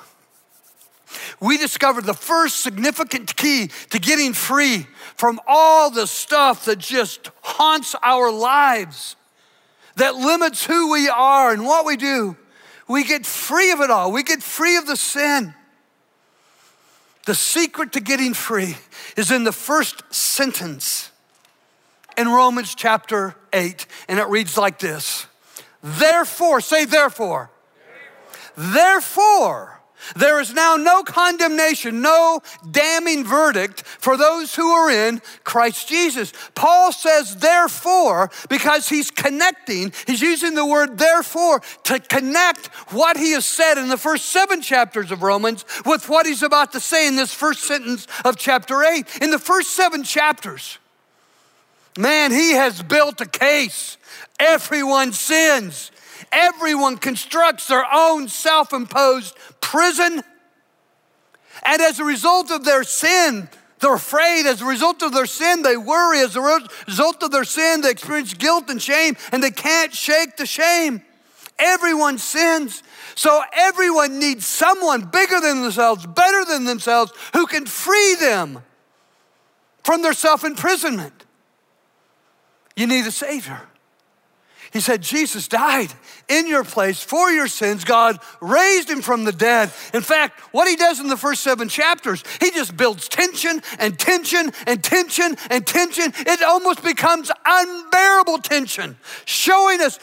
we 1.39 1.58
discovered 1.58 2.06
the 2.06 2.13
first 2.13 2.62
significant 2.62 3.36
key 3.36 3.70
to 3.92 4.00
getting 4.00 4.34
free 4.34 4.88
from 5.16 5.39
all 5.48 5.89
the 5.89 6.08
stuff 6.08 6.66
that 6.66 6.80
just 6.80 7.32
haunts 7.42 7.96
our 8.01 8.32
lives 8.32 9.16
that 9.98 10.16
limits 10.16 10.66
who 10.66 10.92
we 10.92 11.10
are 11.10 11.51
and 11.51 11.66
what 11.66 11.86
we 11.86 11.98
do. 11.98 12.38
We 12.88 13.04
get 13.04 13.25
free 13.25 13.72
of 13.72 13.82
it 13.82 13.92
all. 13.92 14.12
We 14.12 14.24
get 14.24 14.42
free 14.42 14.77
of 14.77 14.88
the 14.88 14.96
sin. 14.96 15.54
The 17.25 17.36
secret 17.36 17.92
to 17.94 18.00
getting 18.00 18.34
free 18.34 18.77
is 19.18 19.32
in 19.32 19.44
the 19.44 19.51
first 19.51 20.01
sentence 20.13 21.12
in 22.18 22.30
Romans 22.30 22.74
chapter 22.74 23.36
8, 23.51 23.86
and 24.08 24.18
it 24.18 24.27
reads 24.27 24.58
like 24.58 24.80
this 24.80 25.27
Therefore, 25.84 26.62
say 26.62 26.86
therefore. 26.86 27.51
Therefore, 28.56 28.74
therefore 28.74 29.82
there 30.15 30.39
is 30.39 30.53
now 30.53 30.75
no 30.75 31.03
condemnation, 31.03 32.01
no 32.01 32.41
damning 32.69 33.25
verdict 33.25 33.81
for 33.81 34.17
those 34.17 34.55
who 34.55 34.69
are 34.69 34.89
in 34.89 35.21
Christ 35.43 35.87
Jesus. 35.87 36.33
Paul 36.55 36.91
says, 36.91 37.35
therefore, 37.37 38.31
because 38.49 38.89
he's 38.89 39.11
connecting, 39.11 39.93
he's 40.05 40.21
using 40.21 40.55
the 40.55 40.65
word 40.65 40.97
therefore 40.97 41.61
to 41.83 41.99
connect 41.99 42.67
what 42.91 43.17
he 43.17 43.33
has 43.33 43.45
said 43.45 43.77
in 43.77 43.89
the 43.89 43.97
first 43.97 44.27
seven 44.27 44.61
chapters 44.61 45.11
of 45.11 45.23
Romans 45.23 45.65
with 45.85 46.09
what 46.09 46.25
he's 46.25 46.43
about 46.43 46.71
to 46.71 46.79
say 46.79 47.07
in 47.07 47.15
this 47.15 47.33
first 47.33 47.63
sentence 47.63 48.07
of 48.23 48.37
chapter 48.37 48.83
eight. 48.83 49.05
In 49.21 49.31
the 49.31 49.39
first 49.39 49.71
seven 49.71 50.03
chapters, 50.03 50.77
man, 51.97 52.31
he 52.31 52.51
has 52.51 52.81
built 52.81 53.19
a 53.21 53.25
case. 53.25 53.97
Everyone 54.39 55.13
sins. 55.13 55.91
Everyone 56.31 56.98
constructs 56.98 57.67
their 57.67 57.86
own 57.91 58.27
self 58.27 58.74
imposed 58.74 59.36
prison. 59.62 60.22
And 61.63 61.81
as 61.81 62.00
a 62.00 62.03
result 62.03 62.51
of 62.51 62.63
their 62.63 62.84
sin, 62.84 63.50
they're 63.79 63.93
afraid. 63.93 64.46
As 64.46 64.62
a 64.62 64.65
result 64.65 65.01
of 65.01 65.13
their 65.13 65.25
sin, 65.25 65.62
they 65.62 65.77
worry. 65.77 66.19
As 66.19 66.36
a 66.36 66.41
result 66.88 67.24
of 67.24 67.31
their 67.31 67.43
sin, 67.43 67.81
they 67.81 67.91
experience 67.91 68.34
guilt 68.34 68.69
and 68.69 68.81
shame, 68.81 69.15
and 69.31 69.43
they 69.43 69.51
can't 69.51 69.93
shake 69.93 70.38
the 70.38 70.46
shame. 70.46 71.01
Everyone 71.60 72.17
sins. 72.17 72.84
So 73.15 73.41
everyone 73.53 74.19
needs 74.19 74.46
someone 74.46 75.05
bigger 75.05 75.39
than 75.39 75.62
themselves, 75.62 76.05
better 76.05 76.46
than 76.46 76.65
themselves, 76.65 77.12
who 77.34 77.48
can 77.48 77.65
free 77.65 78.15
them 78.19 78.63
from 79.84 80.01
their 80.01 80.13
self 80.13 80.43
imprisonment. 80.43 81.25
You 82.75 82.86
need 82.86 83.07
a 83.07 83.12
Savior. 83.12 83.62
He 84.71 84.79
said, 84.79 85.01
Jesus 85.01 85.47
died 85.47 85.93
in 86.27 86.47
your 86.47 86.63
place 86.63 87.01
for 87.01 87.29
your 87.31 87.47
sins. 87.47 87.83
God 87.83 88.19
raised 88.41 88.89
him 88.89 89.01
from 89.01 89.24
the 89.24 89.31
dead. 89.31 89.71
In 89.93 90.01
fact, 90.01 90.39
what 90.53 90.67
he 90.67 90.75
does 90.75 91.00
in 91.00 91.07
the 91.07 91.17
first 91.17 91.43
seven 91.43 91.69
chapters, 91.69 92.24
he 92.41 92.51
just 92.51 92.75
builds 92.75 93.07
tension 93.07 93.62
and 93.79 93.97
tension 93.97 94.51
and 94.65 94.83
tension 94.83 95.38
and 95.50 95.65
tension. 95.65 96.13
It 96.15 96.41
almost 96.43 96.83
becomes 96.83 97.31
unbearable 97.45 98.39
tension, 98.39 98.97
showing 99.25 99.81
us 99.81 100.00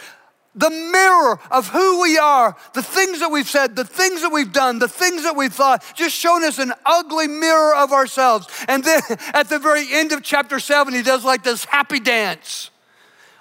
the 0.55 0.71
mirror 0.71 1.41
of 1.51 1.69
who 1.69 2.01
we 2.01 2.17
are, 2.17 2.57
the 2.75 2.83
things 2.83 3.21
that 3.21 3.31
we've 3.31 3.49
said, 3.49 3.75
the 3.75 3.85
things 3.85 4.23
that 4.23 4.31
we've 4.31 4.53
done, 4.53 4.79
the 4.79 4.89
things 4.89 5.25
that 5.25 5.37
we've 5.37 5.53
thought, 5.53 5.85
just 5.95 6.15
showing 6.15 6.45
us 6.45 6.59
an 6.59 6.73
ugly 6.87 7.27
mirror 7.27 7.75
of 7.75 7.93
ourselves. 7.93 8.47
And 8.69 8.85
then 8.85 9.03
at 9.35 9.49
the 9.49 9.59
very 9.59 9.87
end 9.93 10.13
of 10.13 10.23
chapter 10.23 10.59
seven, 10.61 10.95
he 10.95 11.03
does 11.03 11.25
like 11.25 11.43
this 11.43 11.65
happy 11.65 12.01
dance 12.01 12.71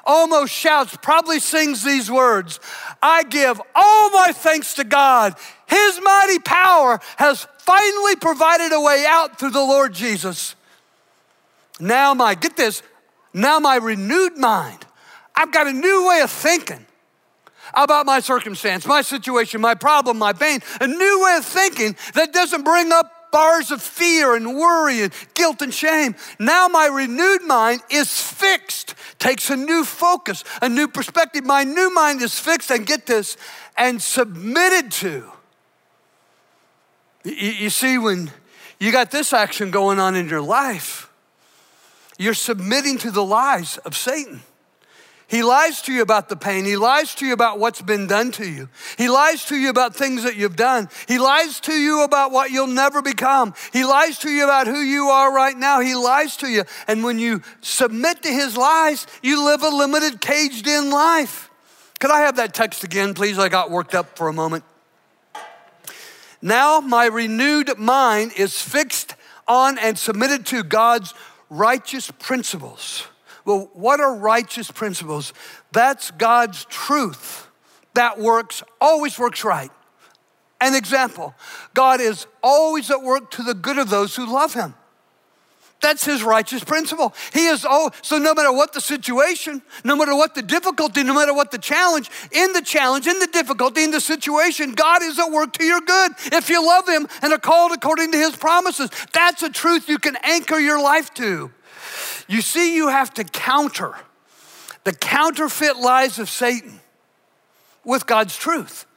almost 0.03 0.53
shouts, 0.53 0.97
probably 1.01 1.39
sings 1.39 1.83
these 1.83 2.11
words 2.11 2.59
I 3.01 3.23
give 3.23 3.61
all 3.75 4.09
my 4.11 4.31
thanks 4.33 4.75
to 4.75 4.83
God. 4.83 5.35
His 5.67 5.99
mighty 6.03 6.39
power 6.39 6.99
has 7.17 7.47
finally 7.59 8.15
provided 8.15 8.73
a 8.73 8.81
way 8.81 9.05
out 9.07 9.39
through 9.39 9.51
the 9.51 9.59
Lord 9.59 9.93
Jesus. 9.93 10.55
Now, 11.79 12.13
my, 12.13 12.35
get 12.35 12.55
this, 12.55 12.83
now 13.33 13.59
my 13.59 13.77
renewed 13.77 14.37
mind, 14.37 14.85
I've 15.35 15.51
got 15.51 15.67
a 15.67 15.73
new 15.73 16.07
way 16.07 16.21
of 16.21 16.29
thinking 16.29 16.85
about 17.73 18.05
my 18.05 18.19
circumstance, 18.19 18.85
my 18.85 19.01
situation, 19.01 19.61
my 19.61 19.73
problem, 19.73 20.17
my 20.17 20.33
pain, 20.33 20.59
a 20.79 20.87
new 20.87 21.23
way 21.23 21.37
of 21.37 21.45
thinking 21.45 21.95
that 22.13 22.33
doesn't 22.33 22.63
bring 22.63 22.91
up 22.91 23.11
bars 23.33 23.71
of 23.71 23.81
fear 23.81 24.35
and 24.35 24.55
worry 24.55 25.01
and 25.01 25.11
guilt 25.33 25.61
and 25.61 25.73
shame. 25.73 26.15
Now 26.39 26.67
my 26.67 26.85
renewed 26.85 27.41
mind 27.43 27.81
is 27.89 28.21
fixed, 28.21 28.93
takes 29.17 29.49
a 29.49 29.57
new 29.57 29.83
focus, 29.83 30.43
a 30.61 30.69
new 30.69 30.87
perspective. 30.87 31.43
My 31.43 31.63
new 31.63 31.93
mind 31.93 32.21
is 32.21 32.39
fixed, 32.39 32.69
and 32.71 32.85
get 32.85 33.07
this, 33.07 33.35
and 33.75 34.01
submitted 34.01 34.91
to. 34.93 35.29
You, 37.25 37.69
see, 37.69 37.97
when 37.97 38.31
you 38.79 38.91
got 38.91 39.09
this 39.09 39.33
action 39.33 39.71
going 39.71 39.99
on 39.99 40.15
in 40.15 40.29
your 40.29 40.41
life, 40.41 41.09
you're 42.17 42.33
submitting 42.35 42.99
to 42.99 43.11
the 43.11 43.23
lies 43.23 43.77
of 43.79 43.97
Satan. 43.97 44.41
He 45.33 45.41
lies 45.41 45.81
to 45.81 45.91
you 45.91 46.03
about 46.03 46.29
the 46.29 46.35
pain. 46.35 46.63
He 46.63 46.77
lies 46.77 47.15
to 47.15 47.25
you 47.25 47.33
about 47.33 47.57
what's 47.57 47.81
been 47.81 48.05
done 48.05 48.29
to 48.33 48.47
you. 48.47 48.69
He 48.99 49.09
lies 49.09 49.45
to 49.45 49.55
you 49.55 49.71
about 49.71 49.95
things 49.95 50.21
that 50.25 50.35
you've 50.35 50.55
done. 50.55 50.89
He 51.07 51.17
lies 51.17 51.59
to 51.61 51.73
you 51.73 52.03
about 52.03 52.31
what 52.31 52.51
you'll 52.51 52.67
never 52.67 53.01
become. 53.01 53.55
He 53.71 53.83
lies 53.83 54.19
to 54.19 54.29
you 54.29 54.43
about 54.43 54.67
who 54.67 54.77
you 54.77 55.05
are 55.05 55.33
right 55.33 55.57
now. 55.57 55.79
He 55.79 55.95
lies 55.95 56.37
to 56.37 56.47
you. 56.47 56.65
And 56.87 57.03
when 57.03 57.17
you 57.17 57.41
submit 57.61 58.21
to 58.21 58.29
his 58.29 58.55
lies, 58.55 59.07
you 59.23 59.43
live 59.43 59.63
a 59.63 59.69
limited, 59.69 60.21
caged 60.21 60.67
in 60.67 60.91
life. 60.91 61.49
Could 61.99 62.11
I 62.11 62.19
have 62.19 62.35
that 62.35 62.53
text 62.53 62.83
again, 62.83 63.15
please? 63.15 63.39
I 63.39 63.49
got 63.49 63.71
worked 63.71 63.95
up 63.95 64.15
for 64.15 64.27
a 64.27 64.33
moment. 64.33 64.63
Now 66.43 66.79
my 66.79 67.07
renewed 67.07 67.75
mind 67.79 68.33
is 68.37 68.61
fixed 68.61 69.15
on 69.47 69.79
and 69.79 69.97
submitted 69.97 70.45
to 70.45 70.61
God's 70.61 71.15
righteous 71.49 72.11
principles. 72.11 73.07
Well, 73.45 73.69
what 73.73 73.99
are 73.99 74.15
righteous 74.15 74.71
principles? 74.71 75.33
That's 75.71 76.11
God's 76.11 76.65
truth 76.65 77.47
that 77.93 78.19
works, 78.19 78.63
always 78.79 79.19
works 79.19 79.43
right. 79.43 79.71
An 80.61 80.75
example 80.75 81.35
God 81.73 81.99
is 81.99 82.25
always 82.41 82.89
at 82.89 83.01
work 83.01 83.31
to 83.31 83.43
the 83.43 83.53
good 83.53 83.77
of 83.77 83.89
those 83.89 84.15
who 84.15 84.25
love 84.25 84.53
Him. 84.53 84.75
That's 85.83 86.05
his 86.05 86.23
righteous 86.23 86.63
principle. 86.63 87.13
He 87.33 87.47
is 87.47 87.65
oh, 87.69 87.91
so 88.01 88.17
no 88.17 88.33
matter 88.33 88.53
what 88.53 88.71
the 88.71 88.79
situation, 88.79 89.61
no 89.83 89.97
matter 89.97 90.15
what 90.15 90.33
the 90.33 90.41
difficulty, 90.41 91.03
no 91.03 91.13
matter 91.13 91.33
what 91.33 91.51
the 91.51 91.57
challenge, 91.57 92.09
in 92.31 92.53
the 92.53 92.61
challenge, 92.61 93.05
in 93.05 93.19
the 93.19 93.27
difficulty, 93.27 93.83
in 93.83 93.91
the 93.91 93.99
situation, 93.99 94.71
God 94.71 95.03
is 95.03 95.19
at 95.19 95.29
work 95.29 95.51
to 95.53 95.65
your 95.65 95.81
good. 95.81 96.13
If 96.31 96.49
you 96.49 96.65
love 96.65 96.87
him 96.87 97.05
and 97.21 97.33
are 97.33 97.37
called 97.37 97.73
according 97.73 98.13
to 98.13 98.17
his 98.17 98.33
promises, 98.33 98.89
that's 99.11 99.43
a 99.43 99.49
truth 99.49 99.89
you 99.89 99.99
can 99.99 100.15
anchor 100.23 100.57
your 100.57 100.81
life 100.81 101.13
to. 101.15 101.51
You 102.33 102.41
see, 102.41 102.75
you 102.75 102.87
have 102.87 103.13
to 103.13 103.23
counter 103.23 103.93
the 104.85 104.91
counterfeit 104.91 105.77
lies 105.77 106.17
of 106.17 106.31
Satan 106.31 106.79
with 107.85 108.07
God's 108.07 108.35
truth. 108.35 108.87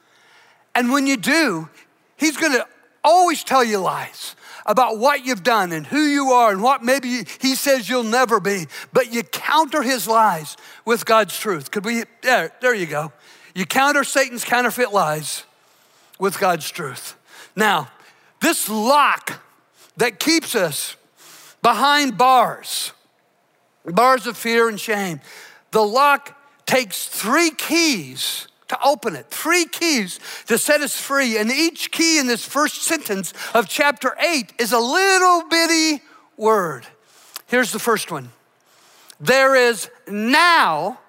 And 0.73 0.91
when 0.91 1.05
you 1.05 1.17
do, 1.17 1.69
he's 2.15 2.35
gonna 2.35 2.65
always 3.03 3.43
tell 3.43 3.63
you 3.63 3.77
lies 3.77 4.35
about 4.65 4.97
what 4.97 5.23
you've 5.23 5.43
done 5.43 5.71
and 5.71 5.85
who 5.85 5.99
you 5.99 6.31
are 6.31 6.51
and 6.51 6.63
what 6.63 6.83
maybe 6.83 7.27
he 7.39 7.53
says 7.53 7.87
you'll 7.87 8.01
never 8.01 8.39
be, 8.39 8.65
but 8.91 9.13
you 9.13 9.21
counter 9.21 9.83
his 9.83 10.07
lies 10.07 10.57
with 10.83 11.05
God's 11.05 11.37
truth. 11.37 11.69
Could 11.69 11.85
we? 11.85 12.05
There, 12.23 12.51
there 12.59 12.73
you 12.73 12.87
go. 12.87 13.11
You 13.53 13.67
counter 13.67 14.03
Satan's 14.03 14.45
counterfeit 14.45 14.91
lies 14.91 15.43
with 16.17 16.39
God's 16.39 16.71
truth. 16.71 17.15
Now, 17.55 17.89
this 18.41 18.67
lock 18.67 19.43
that 19.97 20.19
keeps 20.19 20.55
us 20.55 20.95
behind 21.61 22.17
bars, 22.17 22.93
bars 23.93 24.27
of 24.27 24.37
fear 24.37 24.69
and 24.69 24.79
shame, 24.79 25.21
the 25.71 25.83
lock 25.83 26.37
takes 26.65 27.07
three 27.07 27.51
keys 27.51 28.47
to 28.67 28.77
open 28.83 29.15
it. 29.15 29.27
Three 29.29 29.65
keys 29.65 30.19
to 30.47 30.57
set 30.57 30.81
us 30.81 30.99
free. 30.99 31.37
And 31.37 31.51
each 31.51 31.91
key 31.91 32.19
in 32.19 32.27
this 32.27 32.45
first 32.45 32.83
sentence 32.83 33.33
of 33.53 33.67
chapter 33.67 34.15
8 34.19 34.53
is 34.59 34.73
a 34.73 34.79
little 34.79 35.47
bitty 35.47 36.03
word. 36.35 36.85
Here's 37.47 37.71
the 37.71 37.79
first 37.79 38.11
one 38.11 38.31
there 39.19 39.55
is 39.55 39.89
now 40.07 40.99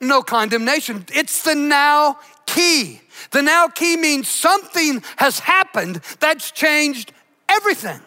no 0.00 0.22
condemnation. 0.22 1.04
It's 1.12 1.42
the 1.42 1.54
now 1.54 2.18
key. 2.46 3.00
The 3.32 3.42
now 3.42 3.68
key 3.68 3.96
means 3.96 4.28
something 4.28 5.02
has 5.16 5.40
happened 5.40 6.00
that's 6.20 6.50
changed 6.50 7.12
everything. 7.48 8.00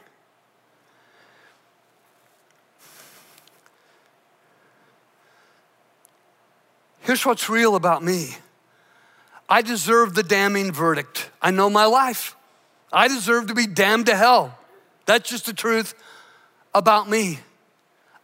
Here's 7.02 7.26
what's 7.26 7.50
real 7.50 7.76
about 7.76 8.04
me 8.04 8.36
I 9.50 9.62
deserve 9.62 10.14
the 10.14 10.24
damning 10.24 10.72
verdict. 10.72 11.30
I 11.42 11.52
know 11.52 11.70
my 11.70 11.86
life. 11.86 12.36
I 12.94 13.08
deserve 13.08 13.48
to 13.48 13.54
be 13.54 13.68
damned 13.68 14.08
to 14.08 14.16
hell. 14.16 14.58
That's 15.06 15.30
just 15.30 15.46
the 15.46 15.54
truth 15.54 15.94
about 16.74 17.10
me. 17.10 17.40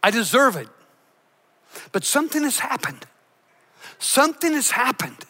I 0.02 0.10
deserve 0.10 0.56
it. 0.56 0.68
But 1.92 2.04
something 2.04 2.42
has 2.42 2.58
happened. 2.58 3.04
Something 3.98 4.52
has 4.52 4.70
happened. 4.70 5.24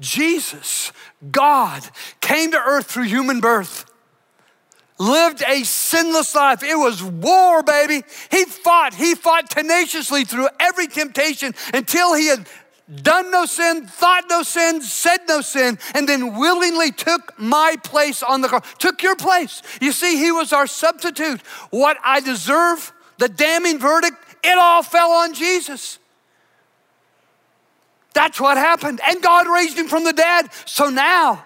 Jesus, 0.00 0.92
God, 1.30 1.86
came 2.20 2.50
to 2.52 2.58
earth 2.58 2.86
through 2.86 3.04
human 3.04 3.40
birth 3.40 3.86
lived 5.02 5.42
a 5.46 5.64
sinless 5.64 6.34
life. 6.34 6.62
It 6.62 6.76
was 6.76 7.02
war, 7.02 7.62
baby. 7.62 8.02
He 8.30 8.44
fought. 8.44 8.94
He 8.94 9.14
fought 9.14 9.50
tenaciously 9.50 10.24
through 10.24 10.48
every 10.60 10.86
temptation 10.86 11.54
until 11.74 12.14
he 12.14 12.28
had 12.28 12.46
done 13.00 13.30
no 13.30 13.46
sin, 13.46 13.86
thought 13.86 14.24
no 14.28 14.42
sin, 14.42 14.82
said 14.82 15.20
no 15.28 15.40
sin, 15.40 15.78
and 15.94 16.08
then 16.08 16.36
willingly 16.36 16.90
took 16.90 17.38
my 17.38 17.76
place 17.82 18.22
on 18.22 18.40
the 18.40 18.48
cross, 18.48 18.66
took 18.78 19.02
your 19.02 19.16
place. 19.16 19.62
You 19.80 19.92
see, 19.92 20.16
he 20.18 20.32
was 20.32 20.52
our 20.52 20.66
substitute. 20.66 21.40
What 21.70 21.96
I 22.04 22.20
deserve, 22.20 22.92
the 23.18 23.28
damning 23.28 23.78
verdict, 23.78 24.16
it 24.44 24.58
all 24.58 24.82
fell 24.82 25.10
on 25.10 25.34
Jesus. 25.34 25.98
That's 28.14 28.40
what 28.40 28.56
happened. 28.58 29.00
And 29.06 29.22
God 29.22 29.46
raised 29.46 29.78
him 29.78 29.88
from 29.88 30.04
the 30.04 30.12
dead. 30.12 30.48
So 30.66 30.90
now, 30.90 31.44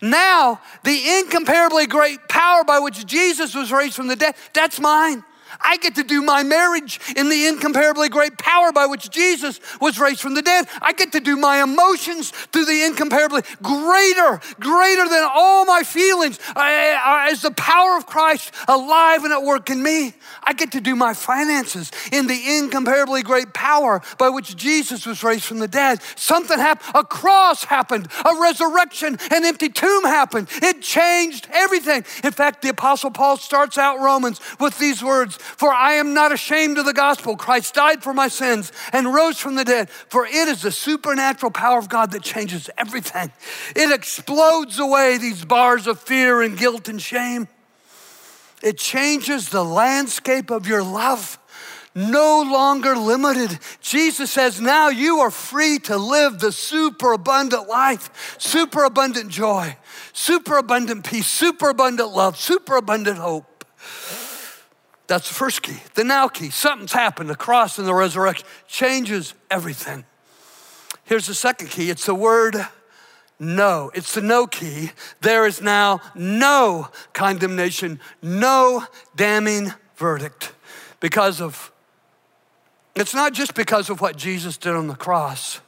now, 0.00 0.60
the 0.84 1.18
incomparably 1.18 1.86
great 1.86 2.28
power 2.28 2.64
by 2.64 2.78
which 2.78 3.04
Jesus 3.06 3.54
was 3.54 3.72
raised 3.72 3.94
from 3.94 4.06
the 4.06 4.16
dead, 4.16 4.34
that's 4.52 4.80
mine. 4.80 5.24
I 5.62 5.76
get 5.76 5.96
to 5.96 6.04
do 6.04 6.22
my 6.22 6.42
marriage 6.42 7.00
in 7.16 7.28
the 7.28 7.46
incomparably 7.46 8.08
great 8.08 8.38
power 8.38 8.72
by 8.72 8.86
which 8.86 9.10
Jesus 9.10 9.60
was 9.80 9.98
raised 9.98 10.20
from 10.20 10.34
the 10.34 10.42
dead. 10.42 10.66
I 10.80 10.92
get 10.92 11.12
to 11.12 11.20
do 11.20 11.36
my 11.36 11.62
emotions 11.62 12.30
through 12.30 12.64
the 12.64 12.84
incomparably 12.84 13.42
greater, 13.62 14.40
greater 14.58 15.08
than 15.08 15.28
all 15.32 15.64
my 15.64 15.82
feelings 15.82 16.38
uh, 16.56 16.60
uh, 16.60 17.28
as 17.30 17.42
the 17.42 17.50
power 17.52 17.96
of 17.96 18.06
Christ 18.06 18.52
alive 18.68 19.24
and 19.24 19.32
at 19.32 19.42
work 19.42 19.70
in 19.70 19.82
me. 19.82 20.14
I 20.42 20.52
get 20.52 20.72
to 20.72 20.80
do 20.80 20.96
my 20.96 21.14
finances 21.14 21.90
in 22.12 22.26
the 22.26 22.58
incomparably 22.58 23.22
great 23.22 23.52
power 23.52 24.02
by 24.18 24.28
which 24.30 24.56
Jesus 24.56 25.06
was 25.06 25.22
raised 25.22 25.44
from 25.44 25.58
the 25.58 25.68
dead. 25.68 26.00
Something 26.16 26.58
happened, 26.58 26.92
a 26.94 27.04
cross 27.04 27.64
happened, 27.64 28.08
a 28.24 28.40
resurrection, 28.40 29.18
an 29.30 29.44
empty 29.44 29.68
tomb 29.68 30.04
happened. 30.04 30.48
It 30.62 30.82
changed 30.82 31.48
everything. 31.52 32.04
In 32.24 32.32
fact, 32.32 32.62
the 32.62 32.70
Apostle 32.70 33.10
Paul 33.10 33.36
starts 33.36 33.78
out 33.78 34.00
Romans 34.00 34.40
with 34.58 34.78
these 34.78 35.02
words 35.02 35.38
for 35.56 35.72
I 35.72 35.94
am 35.94 36.14
not 36.14 36.32
ashamed 36.32 36.78
of 36.78 36.84
the 36.84 36.92
gospel. 36.92 37.36
Christ 37.36 37.74
died 37.74 38.02
for 38.02 38.12
my 38.14 38.28
sins 38.28 38.72
and 38.92 39.12
rose 39.12 39.38
from 39.38 39.54
the 39.54 39.64
dead. 39.64 39.90
For 39.90 40.26
it 40.26 40.48
is 40.48 40.62
the 40.62 40.72
supernatural 40.72 41.52
power 41.52 41.78
of 41.78 41.88
God 41.88 42.12
that 42.12 42.22
changes 42.22 42.70
everything. 42.76 43.32
It 43.74 43.92
explodes 43.92 44.78
away 44.78 45.18
these 45.18 45.44
bars 45.44 45.86
of 45.86 46.00
fear 46.00 46.42
and 46.42 46.56
guilt 46.56 46.88
and 46.88 47.00
shame. 47.00 47.48
It 48.62 48.76
changes 48.76 49.48
the 49.48 49.64
landscape 49.64 50.50
of 50.50 50.66
your 50.66 50.82
love 50.82 51.38
no 51.94 52.42
longer 52.42 52.96
limited. 52.96 53.58
Jesus 53.80 54.30
says, 54.30 54.60
now 54.60 54.88
you 54.88 55.18
are 55.20 55.30
free 55.30 55.78
to 55.80 55.96
live 55.96 56.38
the 56.38 56.52
super 56.52 57.12
abundant 57.12 57.68
life, 57.68 58.36
super 58.38 58.84
abundant 58.84 59.30
joy, 59.30 59.76
super 60.12 60.56
abundant 60.56 61.04
peace, 61.04 61.26
super 61.26 61.70
abundant 61.70 62.10
love, 62.10 62.36
super 62.36 62.76
abundant 62.76 63.18
hope. 63.18 63.64
That's 65.10 65.26
the 65.26 65.34
first 65.34 65.62
key. 65.62 65.78
The 65.94 66.04
now 66.04 66.28
key. 66.28 66.50
Something's 66.50 66.92
happened. 66.92 67.28
The 67.28 67.34
cross 67.34 67.78
and 67.78 67.88
the 67.88 67.92
resurrection 67.92 68.46
changes 68.68 69.34
everything. 69.50 70.04
Here's 71.02 71.26
the 71.26 71.34
second 71.34 71.68
key 71.70 71.90
it's 71.90 72.06
the 72.06 72.14
word 72.14 72.54
no. 73.40 73.90
It's 73.92 74.14
the 74.14 74.20
no 74.20 74.46
key. 74.46 74.92
There 75.20 75.46
is 75.46 75.60
now 75.60 76.00
no 76.14 76.90
condemnation, 77.12 77.98
no 78.22 78.84
damning 79.16 79.72
verdict 79.96 80.52
because 81.00 81.40
of, 81.40 81.72
it's 82.94 83.12
not 83.12 83.32
just 83.32 83.56
because 83.56 83.90
of 83.90 84.00
what 84.00 84.16
Jesus 84.16 84.56
did 84.56 84.76
on 84.76 84.86
the 84.86 84.94
cross. 84.94 85.60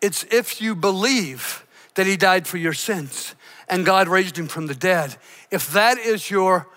It's 0.00 0.22
if 0.30 0.62
you 0.62 0.76
believe 0.76 1.66
that 1.96 2.06
he 2.06 2.16
died 2.16 2.46
for 2.46 2.56
your 2.56 2.72
sins 2.72 3.34
and 3.68 3.84
God 3.84 4.06
raised 4.06 4.38
him 4.38 4.46
from 4.46 4.68
the 4.68 4.76
dead. 4.76 5.16
If 5.50 5.72
that 5.72 5.98
is 5.98 6.30
your 6.30 6.68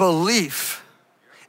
belief, 0.00 0.82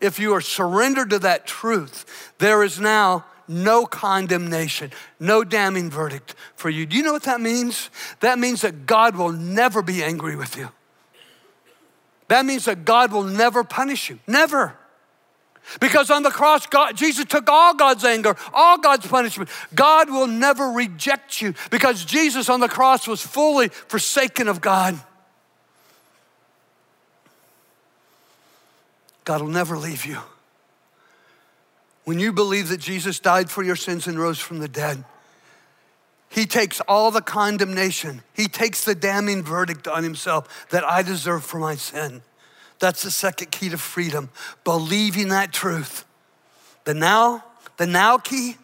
if 0.02 0.20
you 0.20 0.34
are 0.34 0.42
surrendered 0.42 1.12
to 1.12 1.20
that 1.20 1.48
truth, 1.48 2.34
there 2.40 2.64
is 2.64 2.82
now 2.82 3.24
no 3.48 3.86
condemnation, 3.86 4.92
no 5.22 5.46
damning 5.46 5.90
verdict 5.90 6.36
for 6.56 6.70
you. 6.70 6.86
Do 6.86 6.98
you 6.98 7.04
know 7.04 7.14
what 7.14 7.24
that 7.24 7.40
means? 7.40 7.90
That 8.20 8.40
means 8.40 8.60
that 8.64 8.86
God 8.86 9.16
will 9.16 9.32
never 9.32 9.82
be 9.82 10.04
angry 10.04 10.36
with 10.36 10.58
you. 10.58 10.68
That 12.28 12.46
means 12.46 12.66
that 12.66 12.84
God 12.84 13.14
will 13.14 13.24
never 13.24 13.64
punish 13.64 14.10
you. 14.10 14.20
Never. 14.28 14.76
Because 15.80 16.12
on 16.12 16.24
the 16.24 16.30
cross, 16.30 16.68
God, 16.68 16.98
Jesus 16.98 17.24
took 17.24 17.50
all 17.50 17.74
God's 17.74 18.04
anger, 18.04 18.36
all 18.54 18.80
God's 18.80 19.08
punishment. 19.08 19.50
God 19.74 20.10
will 20.10 20.28
never 20.28 20.72
reject 20.72 21.42
you 21.42 21.54
because 21.70 22.04
Jesus 22.04 22.50
on 22.50 22.60
the 22.60 22.68
cross 22.68 23.08
was 23.08 23.22
fully 23.22 23.70
forsaken 23.70 24.50
of 24.50 24.60
God. 24.60 25.00
God 29.24 29.42
will 29.42 29.50
never 29.50 29.78
leave 29.78 30.06
you. 30.06 30.20
When 32.04 32.20
you 32.20 32.34
believe 32.34 32.70
that 32.70 32.80
Jesus 32.80 33.20
died 33.20 33.50
for 33.50 33.64
your 33.64 33.76
sins 33.76 34.08
and 34.08 34.20
rose 34.20 34.40
from 34.40 34.60
the 34.60 34.68
dead, 34.68 35.04
he 36.30 36.46
takes 36.46 36.80
all 36.82 37.12
the 37.12 37.22
condemnation, 37.22 38.24
he 38.34 38.48
takes 38.48 38.84
the 38.84 38.96
damning 38.96 39.44
verdict 39.44 39.88
on 39.88 40.04
himself 40.04 40.68
that 40.70 40.84
I 40.84 41.04
deserve 41.04 41.44
for 41.44 41.60
my 41.60 41.76
sin. 41.76 42.22
That's 42.80 43.04
the 43.04 43.12
second 43.12 43.52
key 43.52 43.70
to 43.70 43.78
freedom, 43.78 44.30
believing 44.64 45.30
that 45.30 45.54
truth. 45.54 46.06
The 46.86 46.94
now, 46.96 47.44
the 47.78 47.86
now 47.86 48.18
key, 48.18 48.56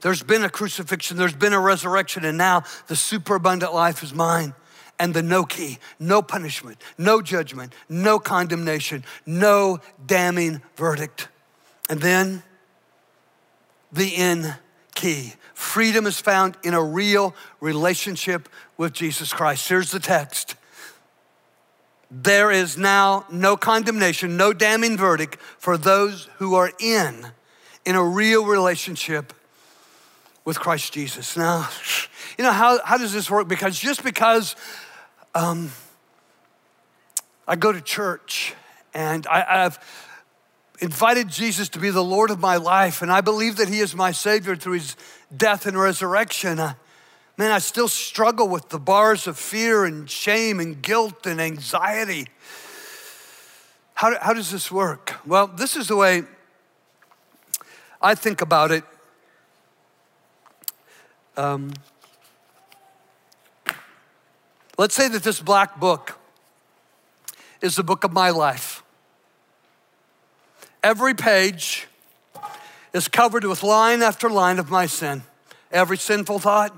there's 0.00 0.22
been 0.22 0.42
a 0.42 0.50
crucifixion, 0.50 1.16
there's 1.16 1.34
been 1.34 1.52
a 1.52 1.60
resurrection, 1.60 2.24
and 2.24 2.36
now 2.36 2.64
the 2.88 2.96
superabundant 2.96 3.72
life 3.72 4.02
is 4.02 4.12
mine 4.12 4.54
and 4.98 5.14
the 5.14 5.22
no 5.22 5.44
key 5.44 5.78
no 5.98 6.22
punishment, 6.22 6.78
no 6.98 7.20
judgment, 7.20 7.72
no 7.88 8.18
condemnation, 8.18 9.04
no 9.26 9.80
damning 10.06 10.62
verdict. 10.76 11.28
And 11.90 12.00
then 12.00 12.42
the 13.92 14.08
in 14.08 14.54
key 14.94 15.34
freedom 15.54 16.06
is 16.06 16.20
found 16.20 16.56
in 16.62 16.74
a 16.74 16.82
real 16.82 17.34
relationship 17.60 18.48
with 18.76 18.92
Jesus 18.92 19.32
Christ. 19.32 19.68
Here's 19.68 19.90
the 19.90 20.00
text 20.00 20.56
there 22.10 22.50
is 22.50 22.78
now 22.78 23.26
no 23.30 23.56
condemnation, 23.56 24.36
no 24.36 24.52
damning 24.52 24.96
verdict 24.96 25.36
for 25.58 25.76
those 25.76 26.28
who 26.36 26.54
are 26.54 26.70
in 26.78 27.26
in 27.84 27.96
a 27.96 28.04
real 28.04 28.44
relationship 28.44 29.32
with 30.44 30.60
Christ 30.60 30.92
Jesus. 30.92 31.36
Now, 31.36 31.68
you 32.38 32.44
know, 32.44 32.52
how, 32.52 32.78
how 32.84 32.98
does 32.98 33.12
this 33.12 33.30
work? 33.30 33.48
Because 33.48 33.78
just 33.78 34.04
because 34.04 34.54
um, 35.34 35.70
I 37.46 37.56
go 37.56 37.72
to 37.72 37.80
church 37.80 38.54
and 38.94 39.26
I, 39.26 39.64
I've 39.64 39.78
invited 40.80 41.28
Jesus 41.28 41.68
to 41.70 41.78
be 41.78 41.90
the 41.90 42.04
Lord 42.04 42.30
of 42.30 42.40
my 42.40 42.56
life, 42.56 43.02
and 43.02 43.10
I 43.10 43.20
believe 43.20 43.56
that 43.56 43.68
He 43.68 43.80
is 43.80 43.94
my 43.94 44.12
Savior 44.12 44.56
through 44.56 44.74
His 44.74 44.96
death 45.36 45.66
and 45.66 45.78
resurrection. 45.78 46.58
Uh, 46.58 46.74
man, 47.36 47.50
I 47.50 47.58
still 47.58 47.88
struggle 47.88 48.48
with 48.48 48.68
the 48.68 48.78
bars 48.78 49.26
of 49.26 49.38
fear 49.38 49.84
and 49.84 50.08
shame 50.08 50.60
and 50.60 50.80
guilt 50.80 51.26
and 51.26 51.40
anxiety. 51.40 52.28
How, 53.94 54.18
how 54.20 54.32
does 54.32 54.50
this 54.50 54.70
work? 54.70 55.14
Well, 55.26 55.46
this 55.46 55.76
is 55.76 55.88
the 55.88 55.96
way 55.96 56.22
I 58.00 58.14
think 58.14 58.40
about 58.40 58.70
it. 58.70 58.84
Um, 61.36 61.72
let's 64.78 64.94
say 64.94 65.08
that 65.08 65.22
this 65.22 65.40
black 65.40 65.78
book 65.78 66.18
is 67.60 67.76
the 67.76 67.82
book 67.82 68.04
of 68.04 68.12
my 68.12 68.30
life. 68.30 68.82
Every 70.82 71.14
page 71.14 71.86
is 72.92 73.08
covered 73.08 73.44
with 73.44 73.62
line 73.62 74.02
after 74.02 74.28
line 74.28 74.58
of 74.58 74.70
my 74.70 74.86
sin. 74.86 75.22
Every 75.72 75.96
sinful 75.96 76.38
thought, 76.38 76.76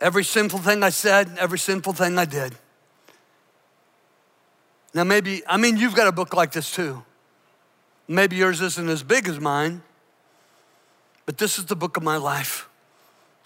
every 0.00 0.24
sinful 0.24 0.60
thing 0.60 0.82
I 0.82 0.90
said, 0.90 1.36
every 1.38 1.58
sinful 1.58 1.92
thing 1.92 2.18
I 2.18 2.24
did. 2.24 2.54
Now, 4.94 5.04
maybe, 5.04 5.42
I 5.46 5.58
mean, 5.58 5.76
you've 5.76 5.94
got 5.94 6.06
a 6.06 6.12
book 6.12 6.34
like 6.34 6.52
this 6.52 6.70
too. 6.72 7.04
Maybe 8.08 8.36
yours 8.36 8.60
isn't 8.60 8.88
as 8.88 9.02
big 9.02 9.28
as 9.28 9.38
mine, 9.38 9.82
but 11.26 11.38
this 11.38 11.58
is 11.58 11.66
the 11.66 11.76
book 11.76 11.96
of 11.96 12.02
my 12.02 12.16
life. 12.16 12.68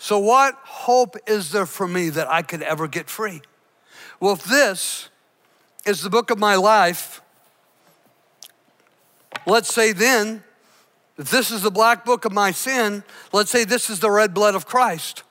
So, 0.02 0.18
what 0.18 0.54
hope 0.64 1.18
is 1.26 1.52
there 1.52 1.66
for 1.66 1.86
me 1.86 2.08
that 2.08 2.26
I 2.26 2.40
could 2.40 2.62
ever 2.62 2.88
get 2.88 3.10
free? 3.10 3.42
Well, 4.18 4.32
if 4.32 4.44
this 4.44 5.10
is 5.84 6.00
the 6.00 6.08
book 6.08 6.30
of 6.30 6.38
my 6.38 6.54
life, 6.54 7.20
let's 9.44 9.72
say 9.72 9.92
then, 9.92 10.42
if 11.18 11.30
this 11.30 11.50
is 11.50 11.60
the 11.60 11.70
black 11.70 12.06
book 12.06 12.24
of 12.24 12.32
my 12.32 12.50
sin, 12.50 13.04
let's 13.34 13.50
say 13.50 13.64
this 13.64 13.90
is 13.90 14.00
the 14.00 14.10
red 14.10 14.32
blood 14.32 14.54
of 14.54 14.64
Christ. 14.64 15.22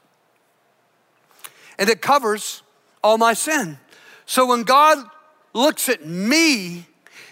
And 1.80 1.90
it 1.90 2.04
covers 2.04 2.62
all 3.04 3.18
my 3.18 3.34
sin. 3.34 3.80
So 4.28 4.46
when 4.46 4.62
God 4.62 5.00
looks 5.52 5.90
at 5.90 6.06
me, 6.06 6.86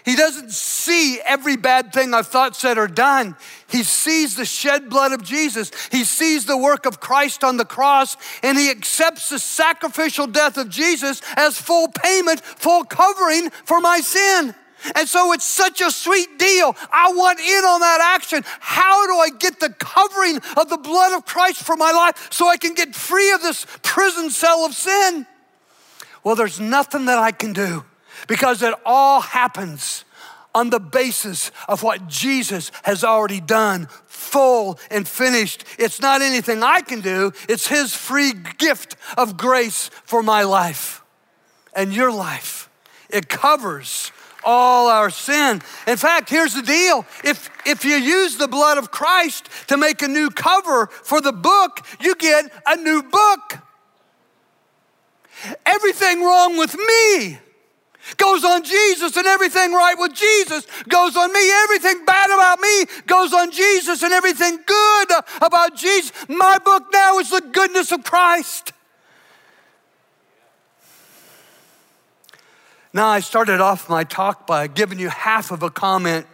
he 0.08 0.16
doesn't 0.16 0.52
see 0.52 1.20
every 1.20 1.58
bad 1.58 1.92
thing 1.92 2.14
I've 2.14 2.28
thought, 2.28 2.56
said, 2.56 2.78
or 2.78 2.88
done. 2.88 3.36
He 3.68 3.82
sees 3.82 4.36
the 4.36 4.46
shed 4.46 4.88
blood 4.88 5.12
of 5.12 5.22
Jesus. 5.22 5.70
He 5.92 6.02
sees 6.02 6.46
the 6.46 6.56
work 6.56 6.86
of 6.86 6.98
Christ 6.98 7.44
on 7.44 7.58
the 7.58 7.66
cross, 7.66 8.16
and 8.42 8.56
he 8.56 8.70
accepts 8.70 9.28
the 9.28 9.38
sacrificial 9.38 10.26
death 10.26 10.56
of 10.56 10.70
Jesus 10.70 11.20
as 11.36 11.60
full 11.60 11.88
payment, 11.88 12.40
full 12.40 12.84
covering 12.84 13.50
for 13.50 13.82
my 13.82 14.00
sin. 14.00 14.54
And 14.94 15.06
so 15.06 15.34
it's 15.34 15.44
such 15.44 15.82
a 15.82 15.90
sweet 15.90 16.38
deal. 16.38 16.74
I 16.90 17.12
want 17.12 17.38
in 17.38 17.64
on 17.66 17.80
that 17.80 18.00
action. 18.16 18.44
How 18.60 19.06
do 19.06 19.12
I 19.12 19.28
get 19.38 19.60
the 19.60 19.74
covering 19.78 20.38
of 20.56 20.70
the 20.70 20.78
blood 20.78 21.12
of 21.18 21.26
Christ 21.26 21.62
for 21.64 21.76
my 21.76 21.92
life 21.92 22.32
so 22.32 22.48
I 22.48 22.56
can 22.56 22.72
get 22.72 22.94
free 22.94 23.30
of 23.32 23.42
this 23.42 23.66
prison 23.82 24.30
cell 24.30 24.64
of 24.64 24.72
sin? 24.72 25.26
Well, 26.24 26.34
there's 26.34 26.58
nothing 26.58 27.04
that 27.04 27.18
I 27.18 27.30
can 27.30 27.52
do 27.52 27.84
because 28.26 28.62
it 28.62 28.74
all 28.84 29.20
happens 29.20 30.04
on 30.54 30.70
the 30.70 30.80
basis 30.80 31.50
of 31.68 31.82
what 31.82 32.08
Jesus 32.08 32.72
has 32.82 33.04
already 33.04 33.40
done, 33.40 33.86
full 34.06 34.78
and 34.90 35.06
finished. 35.06 35.64
It's 35.78 36.00
not 36.00 36.22
anything 36.22 36.62
I 36.62 36.80
can 36.80 37.00
do, 37.00 37.32
it's 37.48 37.68
His 37.68 37.94
free 37.94 38.32
gift 38.58 38.96
of 39.16 39.36
grace 39.36 39.90
for 40.04 40.22
my 40.22 40.42
life 40.42 41.02
and 41.74 41.94
your 41.94 42.10
life. 42.10 42.68
It 43.10 43.28
covers 43.28 44.10
all 44.44 44.88
our 44.88 45.10
sin. 45.10 45.62
In 45.86 45.96
fact, 45.96 46.30
here's 46.30 46.54
the 46.54 46.62
deal 46.62 47.06
if, 47.24 47.50
if 47.66 47.84
you 47.84 47.94
use 47.94 48.36
the 48.36 48.48
blood 48.48 48.78
of 48.78 48.90
Christ 48.90 49.48
to 49.68 49.76
make 49.76 50.02
a 50.02 50.08
new 50.08 50.30
cover 50.30 50.86
for 50.86 51.20
the 51.20 51.32
book, 51.32 51.86
you 52.00 52.14
get 52.16 52.50
a 52.66 52.76
new 52.76 53.02
book. 53.02 53.58
Everything 55.64 56.22
wrong 56.22 56.58
with 56.58 56.74
me 56.76 57.38
goes 58.16 58.44
on 58.44 58.64
Jesus, 58.64 59.16
and 59.16 59.26
everything 59.26 59.72
right 59.72 59.96
with 59.98 60.14
Jesus 60.14 60.66
goes 60.88 61.16
on 61.16 61.32
me. 61.32 61.50
Everything 61.64 62.04
bad 62.04 62.30
about 62.30 62.60
me 62.60 62.84
goes 63.06 63.32
on 63.32 63.50
Jesus, 63.50 64.02
and 64.02 64.12
everything 64.12 64.58
good 64.66 65.08
about 65.40 65.76
Jesus. 65.76 66.12
My 66.28 66.58
book 66.58 66.84
now 66.92 67.18
is 67.18 67.30
the 67.30 67.40
goodness 67.40 67.92
of 67.92 68.04
Christ. 68.04 68.72
Now, 72.92 73.08
I 73.08 73.20
started 73.20 73.60
off 73.60 73.88
my 73.90 74.04
talk 74.04 74.46
by 74.46 74.66
giving 74.66 74.98
you 74.98 75.10
half 75.10 75.50
of 75.50 75.62
a 75.62 75.70
comment 75.70 76.26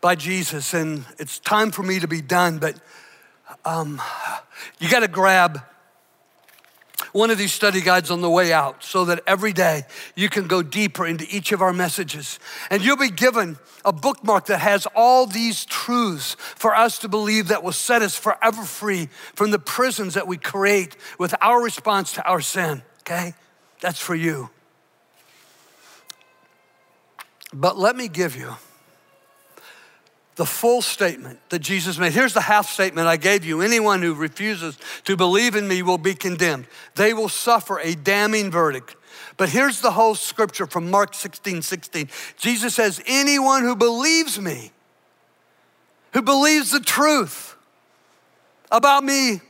by 0.00 0.14
Jesus, 0.14 0.74
and 0.74 1.04
it's 1.18 1.38
time 1.38 1.70
for 1.70 1.82
me 1.82 2.00
to 2.00 2.08
be 2.08 2.20
done, 2.20 2.58
but 2.58 2.76
um, 3.64 4.00
you 4.78 4.88
got 4.88 5.00
to 5.00 5.08
grab 5.08 5.60
one 7.12 7.30
of 7.30 7.38
these 7.38 7.52
study 7.52 7.80
guides 7.80 8.10
on 8.10 8.20
the 8.20 8.30
way 8.30 8.52
out 8.52 8.84
so 8.84 9.04
that 9.06 9.22
every 9.26 9.52
day 9.52 9.84
you 10.14 10.28
can 10.28 10.46
go 10.46 10.62
deeper 10.62 11.06
into 11.06 11.26
each 11.28 11.52
of 11.52 11.60
our 11.60 11.72
messages. 11.72 12.38
And 12.70 12.82
you'll 12.82 12.96
be 12.96 13.10
given 13.10 13.58
a 13.84 13.92
bookmark 13.92 14.46
that 14.46 14.58
has 14.58 14.86
all 14.94 15.26
these 15.26 15.64
truths 15.64 16.36
for 16.38 16.74
us 16.74 16.98
to 17.00 17.08
believe 17.08 17.48
that 17.48 17.62
will 17.62 17.72
set 17.72 18.02
us 18.02 18.16
forever 18.16 18.62
free 18.62 19.08
from 19.34 19.50
the 19.50 19.58
prisons 19.58 20.14
that 20.14 20.26
we 20.26 20.36
create 20.36 20.96
with 21.18 21.34
our 21.40 21.62
response 21.62 22.12
to 22.14 22.24
our 22.24 22.40
sin, 22.40 22.82
okay? 23.00 23.34
That's 23.80 23.98
for 23.98 24.14
you. 24.14 24.50
But 27.52 27.78
let 27.78 27.96
me 27.96 28.08
give 28.08 28.36
you 28.36 28.56
the 30.36 30.46
full 30.46 30.80
statement 30.80 31.38
that 31.50 31.58
Jesus 31.58 31.98
made. 31.98 32.12
Here's 32.12 32.34
the 32.34 32.40
half 32.40 32.68
statement 32.68 33.06
I 33.06 33.16
gave 33.16 33.44
you. 33.44 33.60
Anyone 33.60 34.02
who 34.02 34.14
refuses 34.14 34.78
to 35.04 35.16
believe 35.16 35.54
in 35.54 35.68
me 35.68 35.82
will 35.82 35.98
be 35.98 36.14
condemned. 36.14 36.66
They 36.94 37.12
will 37.12 37.28
suffer 37.28 37.78
a 37.78 37.94
damning 37.94 38.50
verdict. 38.50 38.96
But 39.36 39.50
here's 39.50 39.80
the 39.80 39.90
whole 39.90 40.14
scripture 40.14 40.66
from 40.66 40.90
Mark 40.90 41.14
16 41.14 41.62
16. 41.62 42.08
Jesus 42.36 42.74
says, 42.74 43.02
Anyone 43.06 43.62
who 43.62 43.76
believes 43.76 44.40
me, 44.40 44.72
who 46.12 46.22
believes 46.22 46.70
the 46.70 46.80
truth 46.80 47.56
about 48.70 49.04
me 49.04 49.40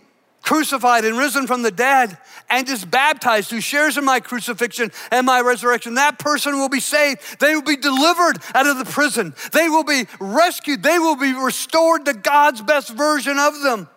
crucified 0.43 1.05
and 1.05 1.17
risen 1.17 1.47
from 1.47 1.63
the 1.63 1.71
dead 1.71 2.19
and 2.51 2.69
is 2.69 2.85
baptized, 2.85 3.51
who 3.51 3.61
shares 3.61 3.97
in 3.97 4.05
my 4.05 4.21
crucifixion 4.21 4.93
and 5.11 5.25
my 5.25 5.41
resurrection, 5.41 5.95
that 5.95 6.19
person 6.19 6.57
will 6.57 6.69
be 6.69 6.81
saved. 6.81 7.41
They 7.41 7.55
will 7.55 7.63
be 7.63 7.77
delivered 7.77 8.39
out 8.55 8.67
of 8.67 8.79
the 8.79 8.85
prison. 8.85 9.35
They 9.53 9.69
will 9.69 9.85
be 9.85 10.07
rescued. 10.21 10.83
They 10.83 10.99
will 10.99 11.17
be 11.17 11.33
restored 11.33 12.05
to 12.07 12.15
God's 12.15 12.61
best 12.61 12.91
version 12.91 13.39
of 13.39 13.61
them. 13.63 13.89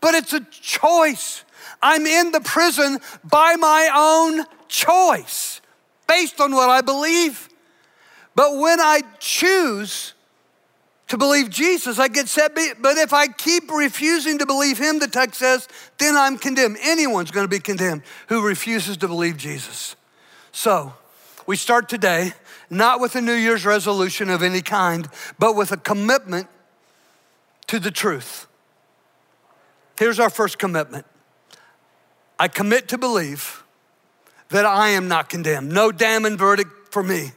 But 0.00 0.14
it's 0.14 0.32
a 0.32 0.40
choice. 0.50 1.44
I'm 1.82 2.06
in 2.06 2.32
the 2.32 2.40
prison 2.40 2.98
by 3.24 3.56
my 3.56 3.90
own 3.94 4.44
choice, 4.68 5.60
based 6.06 6.40
on 6.40 6.52
what 6.52 6.68
I 6.68 6.80
believe. 6.80 7.48
But 8.34 8.58
when 8.58 8.80
I 8.80 9.02
choose 9.18 10.12
to 11.08 11.16
believe 11.16 11.50
Jesus, 11.50 11.98
I 11.98 12.08
get 12.08 12.28
set. 12.28 12.54
But 12.54 12.96
if 12.96 13.12
I 13.12 13.28
keep 13.28 13.70
refusing 13.70 14.38
to 14.38 14.46
believe 14.46 14.78
him, 14.78 14.98
the 14.98 15.08
text 15.08 15.38
says, 15.38 15.68
then 15.98 16.16
I'm 16.16 16.36
condemned. 16.36 16.78
Anyone's 16.82 17.30
going 17.30 17.44
to 17.44 17.48
be 17.48 17.60
condemned 17.60 18.02
who 18.28 18.44
refuses 18.46 18.96
to 18.98 19.08
believe 19.08 19.36
Jesus. 19.36 19.94
So 20.52 20.94
we 21.46 21.56
start 21.56 21.88
today 21.88 22.32
not 22.70 23.00
with 23.00 23.14
a 23.14 23.20
New 23.20 23.34
Year's 23.34 23.64
resolution 23.64 24.28
of 24.28 24.42
any 24.42 24.62
kind, 24.62 25.08
but 25.38 25.54
with 25.54 25.70
a 25.70 25.76
commitment 25.76 26.48
to 27.68 27.78
the 27.78 27.90
truth. 27.90 28.46
Here's 29.98 30.18
our 30.18 30.30
first 30.30 30.58
commitment 30.58 31.06
I 32.38 32.48
commit 32.48 32.88
to 32.88 32.98
believe 32.98 33.62
that 34.48 34.66
I 34.66 34.90
am 34.90 35.08
not 35.08 35.28
condemned. 35.28 35.70
No 35.70 35.90
damning 35.90 36.36
verdict 36.36 36.92
for 36.92 37.02
me. 37.02 37.32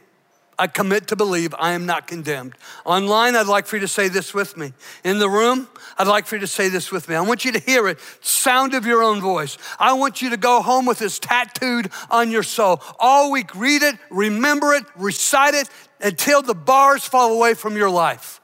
I 0.60 0.66
commit 0.66 1.08
to 1.08 1.16
believe 1.16 1.54
I 1.58 1.72
am 1.72 1.86
not 1.86 2.06
condemned. 2.06 2.54
Online, 2.84 3.34
I'd 3.34 3.46
like 3.46 3.64
for 3.64 3.76
you 3.76 3.80
to 3.80 3.88
say 3.88 4.08
this 4.08 4.34
with 4.34 4.58
me. 4.58 4.74
In 5.04 5.18
the 5.18 5.28
room, 5.28 5.66
I'd 5.96 6.06
like 6.06 6.26
for 6.26 6.34
you 6.36 6.42
to 6.42 6.46
say 6.46 6.68
this 6.68 6.92
with 6.92 7.08
me. 7.08 7.14
I 7.14 7.22
want 7.22 7.46
you 7.46 7.52
to 7.52 7.58
hear 7.58 7.88
it, 7.88 7.98
sound 8.20 8.74
of 8.74 8.84
your 8.84 9.02
own 9.02 9.22
voice. 9.22 9.56
I 9.78 9.94
want 9.94 10.20
you 10.20 10.28
to 10.28 10.36
go 10.36 10.60
home 10.60 10.84
with 10.84 10.98
this 10.98 11.18
tattooed 11.18 11.90
on 12.10 12.30
your 12.30 12.42
soul. 12.42 12.82
All 12.98 13.32
week, 13.32 13.54
read 13.54 13.82
it, 13.82 13.96
remember 14.10 14.74
it, 14.74 14.84
recite 14.96 15.54
it 15.54 15.70
until 15.98 16.42
the 16.42 16.54
bars 16.54 17.06
fall 17.06 17.32
away 17.32 17.54
from 17.54 17.74
your 17.74 17.88
life. 17.88 18.38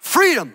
Freedom 0.00 0.52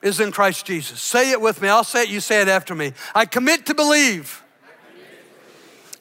is 0.00 0.18
in 0.18 0.32
Christ 0.32 0.64
Jesus. 0.64 0.98
Say 0.98 1.30
it 1.30 1.42
with 1.42 1.60
me. 1.60 1.68
I'll 1.68 1.84
say 1.84 2.04
it, 2.04 2.08
you 2.08 2.20
say 2.20 2.40
it 2.40 2.48
after 2.48 2.74
me. 2.74 2.94
I 3.14 3.26
commit 3.26 3.66
to 3.66 3.74
believe 3.74 4.42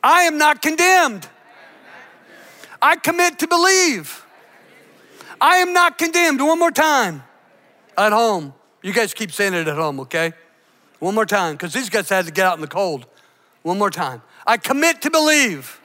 I 0.01 0.21
am 0.21 0.37
not 0.37 0.61
condemned. 0.61 1.27
I 2.81 2.95
commit 2.95 3.39
to 3.39 3.47
believe. 3.47 4.25
I 5.41 5.57
am 5.57 5.73
not 5.73 5.97
condemned. 5.97 6.41
One 6.41 6.59
more 6.59 6.71
time. 6.71 7.23
At 7.97 8.11
home. 8.11 8.53
You 8.81 8.93
guys 8.93 9.13
keep 9.13 9.31
saying 9.31 9.53
it 9.53 9.67
at 9.67 9.75
home, 9.75 9.99
okay? 10.01 10.33
One 10.99 11.15
more 11.15 11.25
time, 11.25 11.55
because 11.55 11.73
these 11.73 11.89
guys 11.89 12.09
had 12.09 12.25
to 12.25 12.31
get 12.31 12.45
out 12.45 12.55
in 12.55 12.61
the 12.61 12.67
cold. 12.67 13.05
One 13.61 13.77
more 13.77 13.89
time. 13.89 14.21
I 14.47 14.57
commit 14.57 15.01
to 15.01 15.11
believe. 15.11 15.79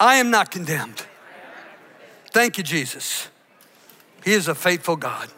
I 0.00 0.16
am 0.16 0.30
not 0.30 0.50
condemned. 0.50 1.04
Thank 2.32 2.58
you, 2.58 2.64
Jesus. 2.64 3.28
He 4.24 4.32
is 4.32 4.48
a 4.48 4.54
faithful 4.54 4.96
God. 4.96 5.28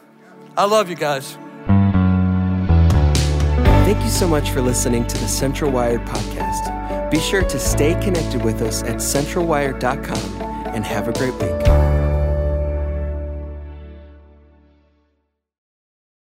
I 0.57 0.65
love 0.65 0.89
you 0.89 0.97
guys. 0.97 1.37
Thank 3.85 4.03
you 4.03 4.11
so 4.11 4.27
much 4.27 4.51
for 4.51 4.61
listening 4.61 5.07
to 5.07 5.19
the 5.19 5.29
Central 5.29 5.71
Wired 5.71 6.01
podcast. 6.07 6.76
Be 7.11 7.21
sure 7.21 7.43
to 7.43 7.59
stay 7.59 7.95
connected 8.03 8.45
with 8.45 8.63
us 8.63 8.83
at 8.83 8.97
centralwire.com 8.97 10.43
and 10.75 10.85
have 10.85 11.09
a 11.09 11.13
great 11.13 11.35
week. 11.35 11.86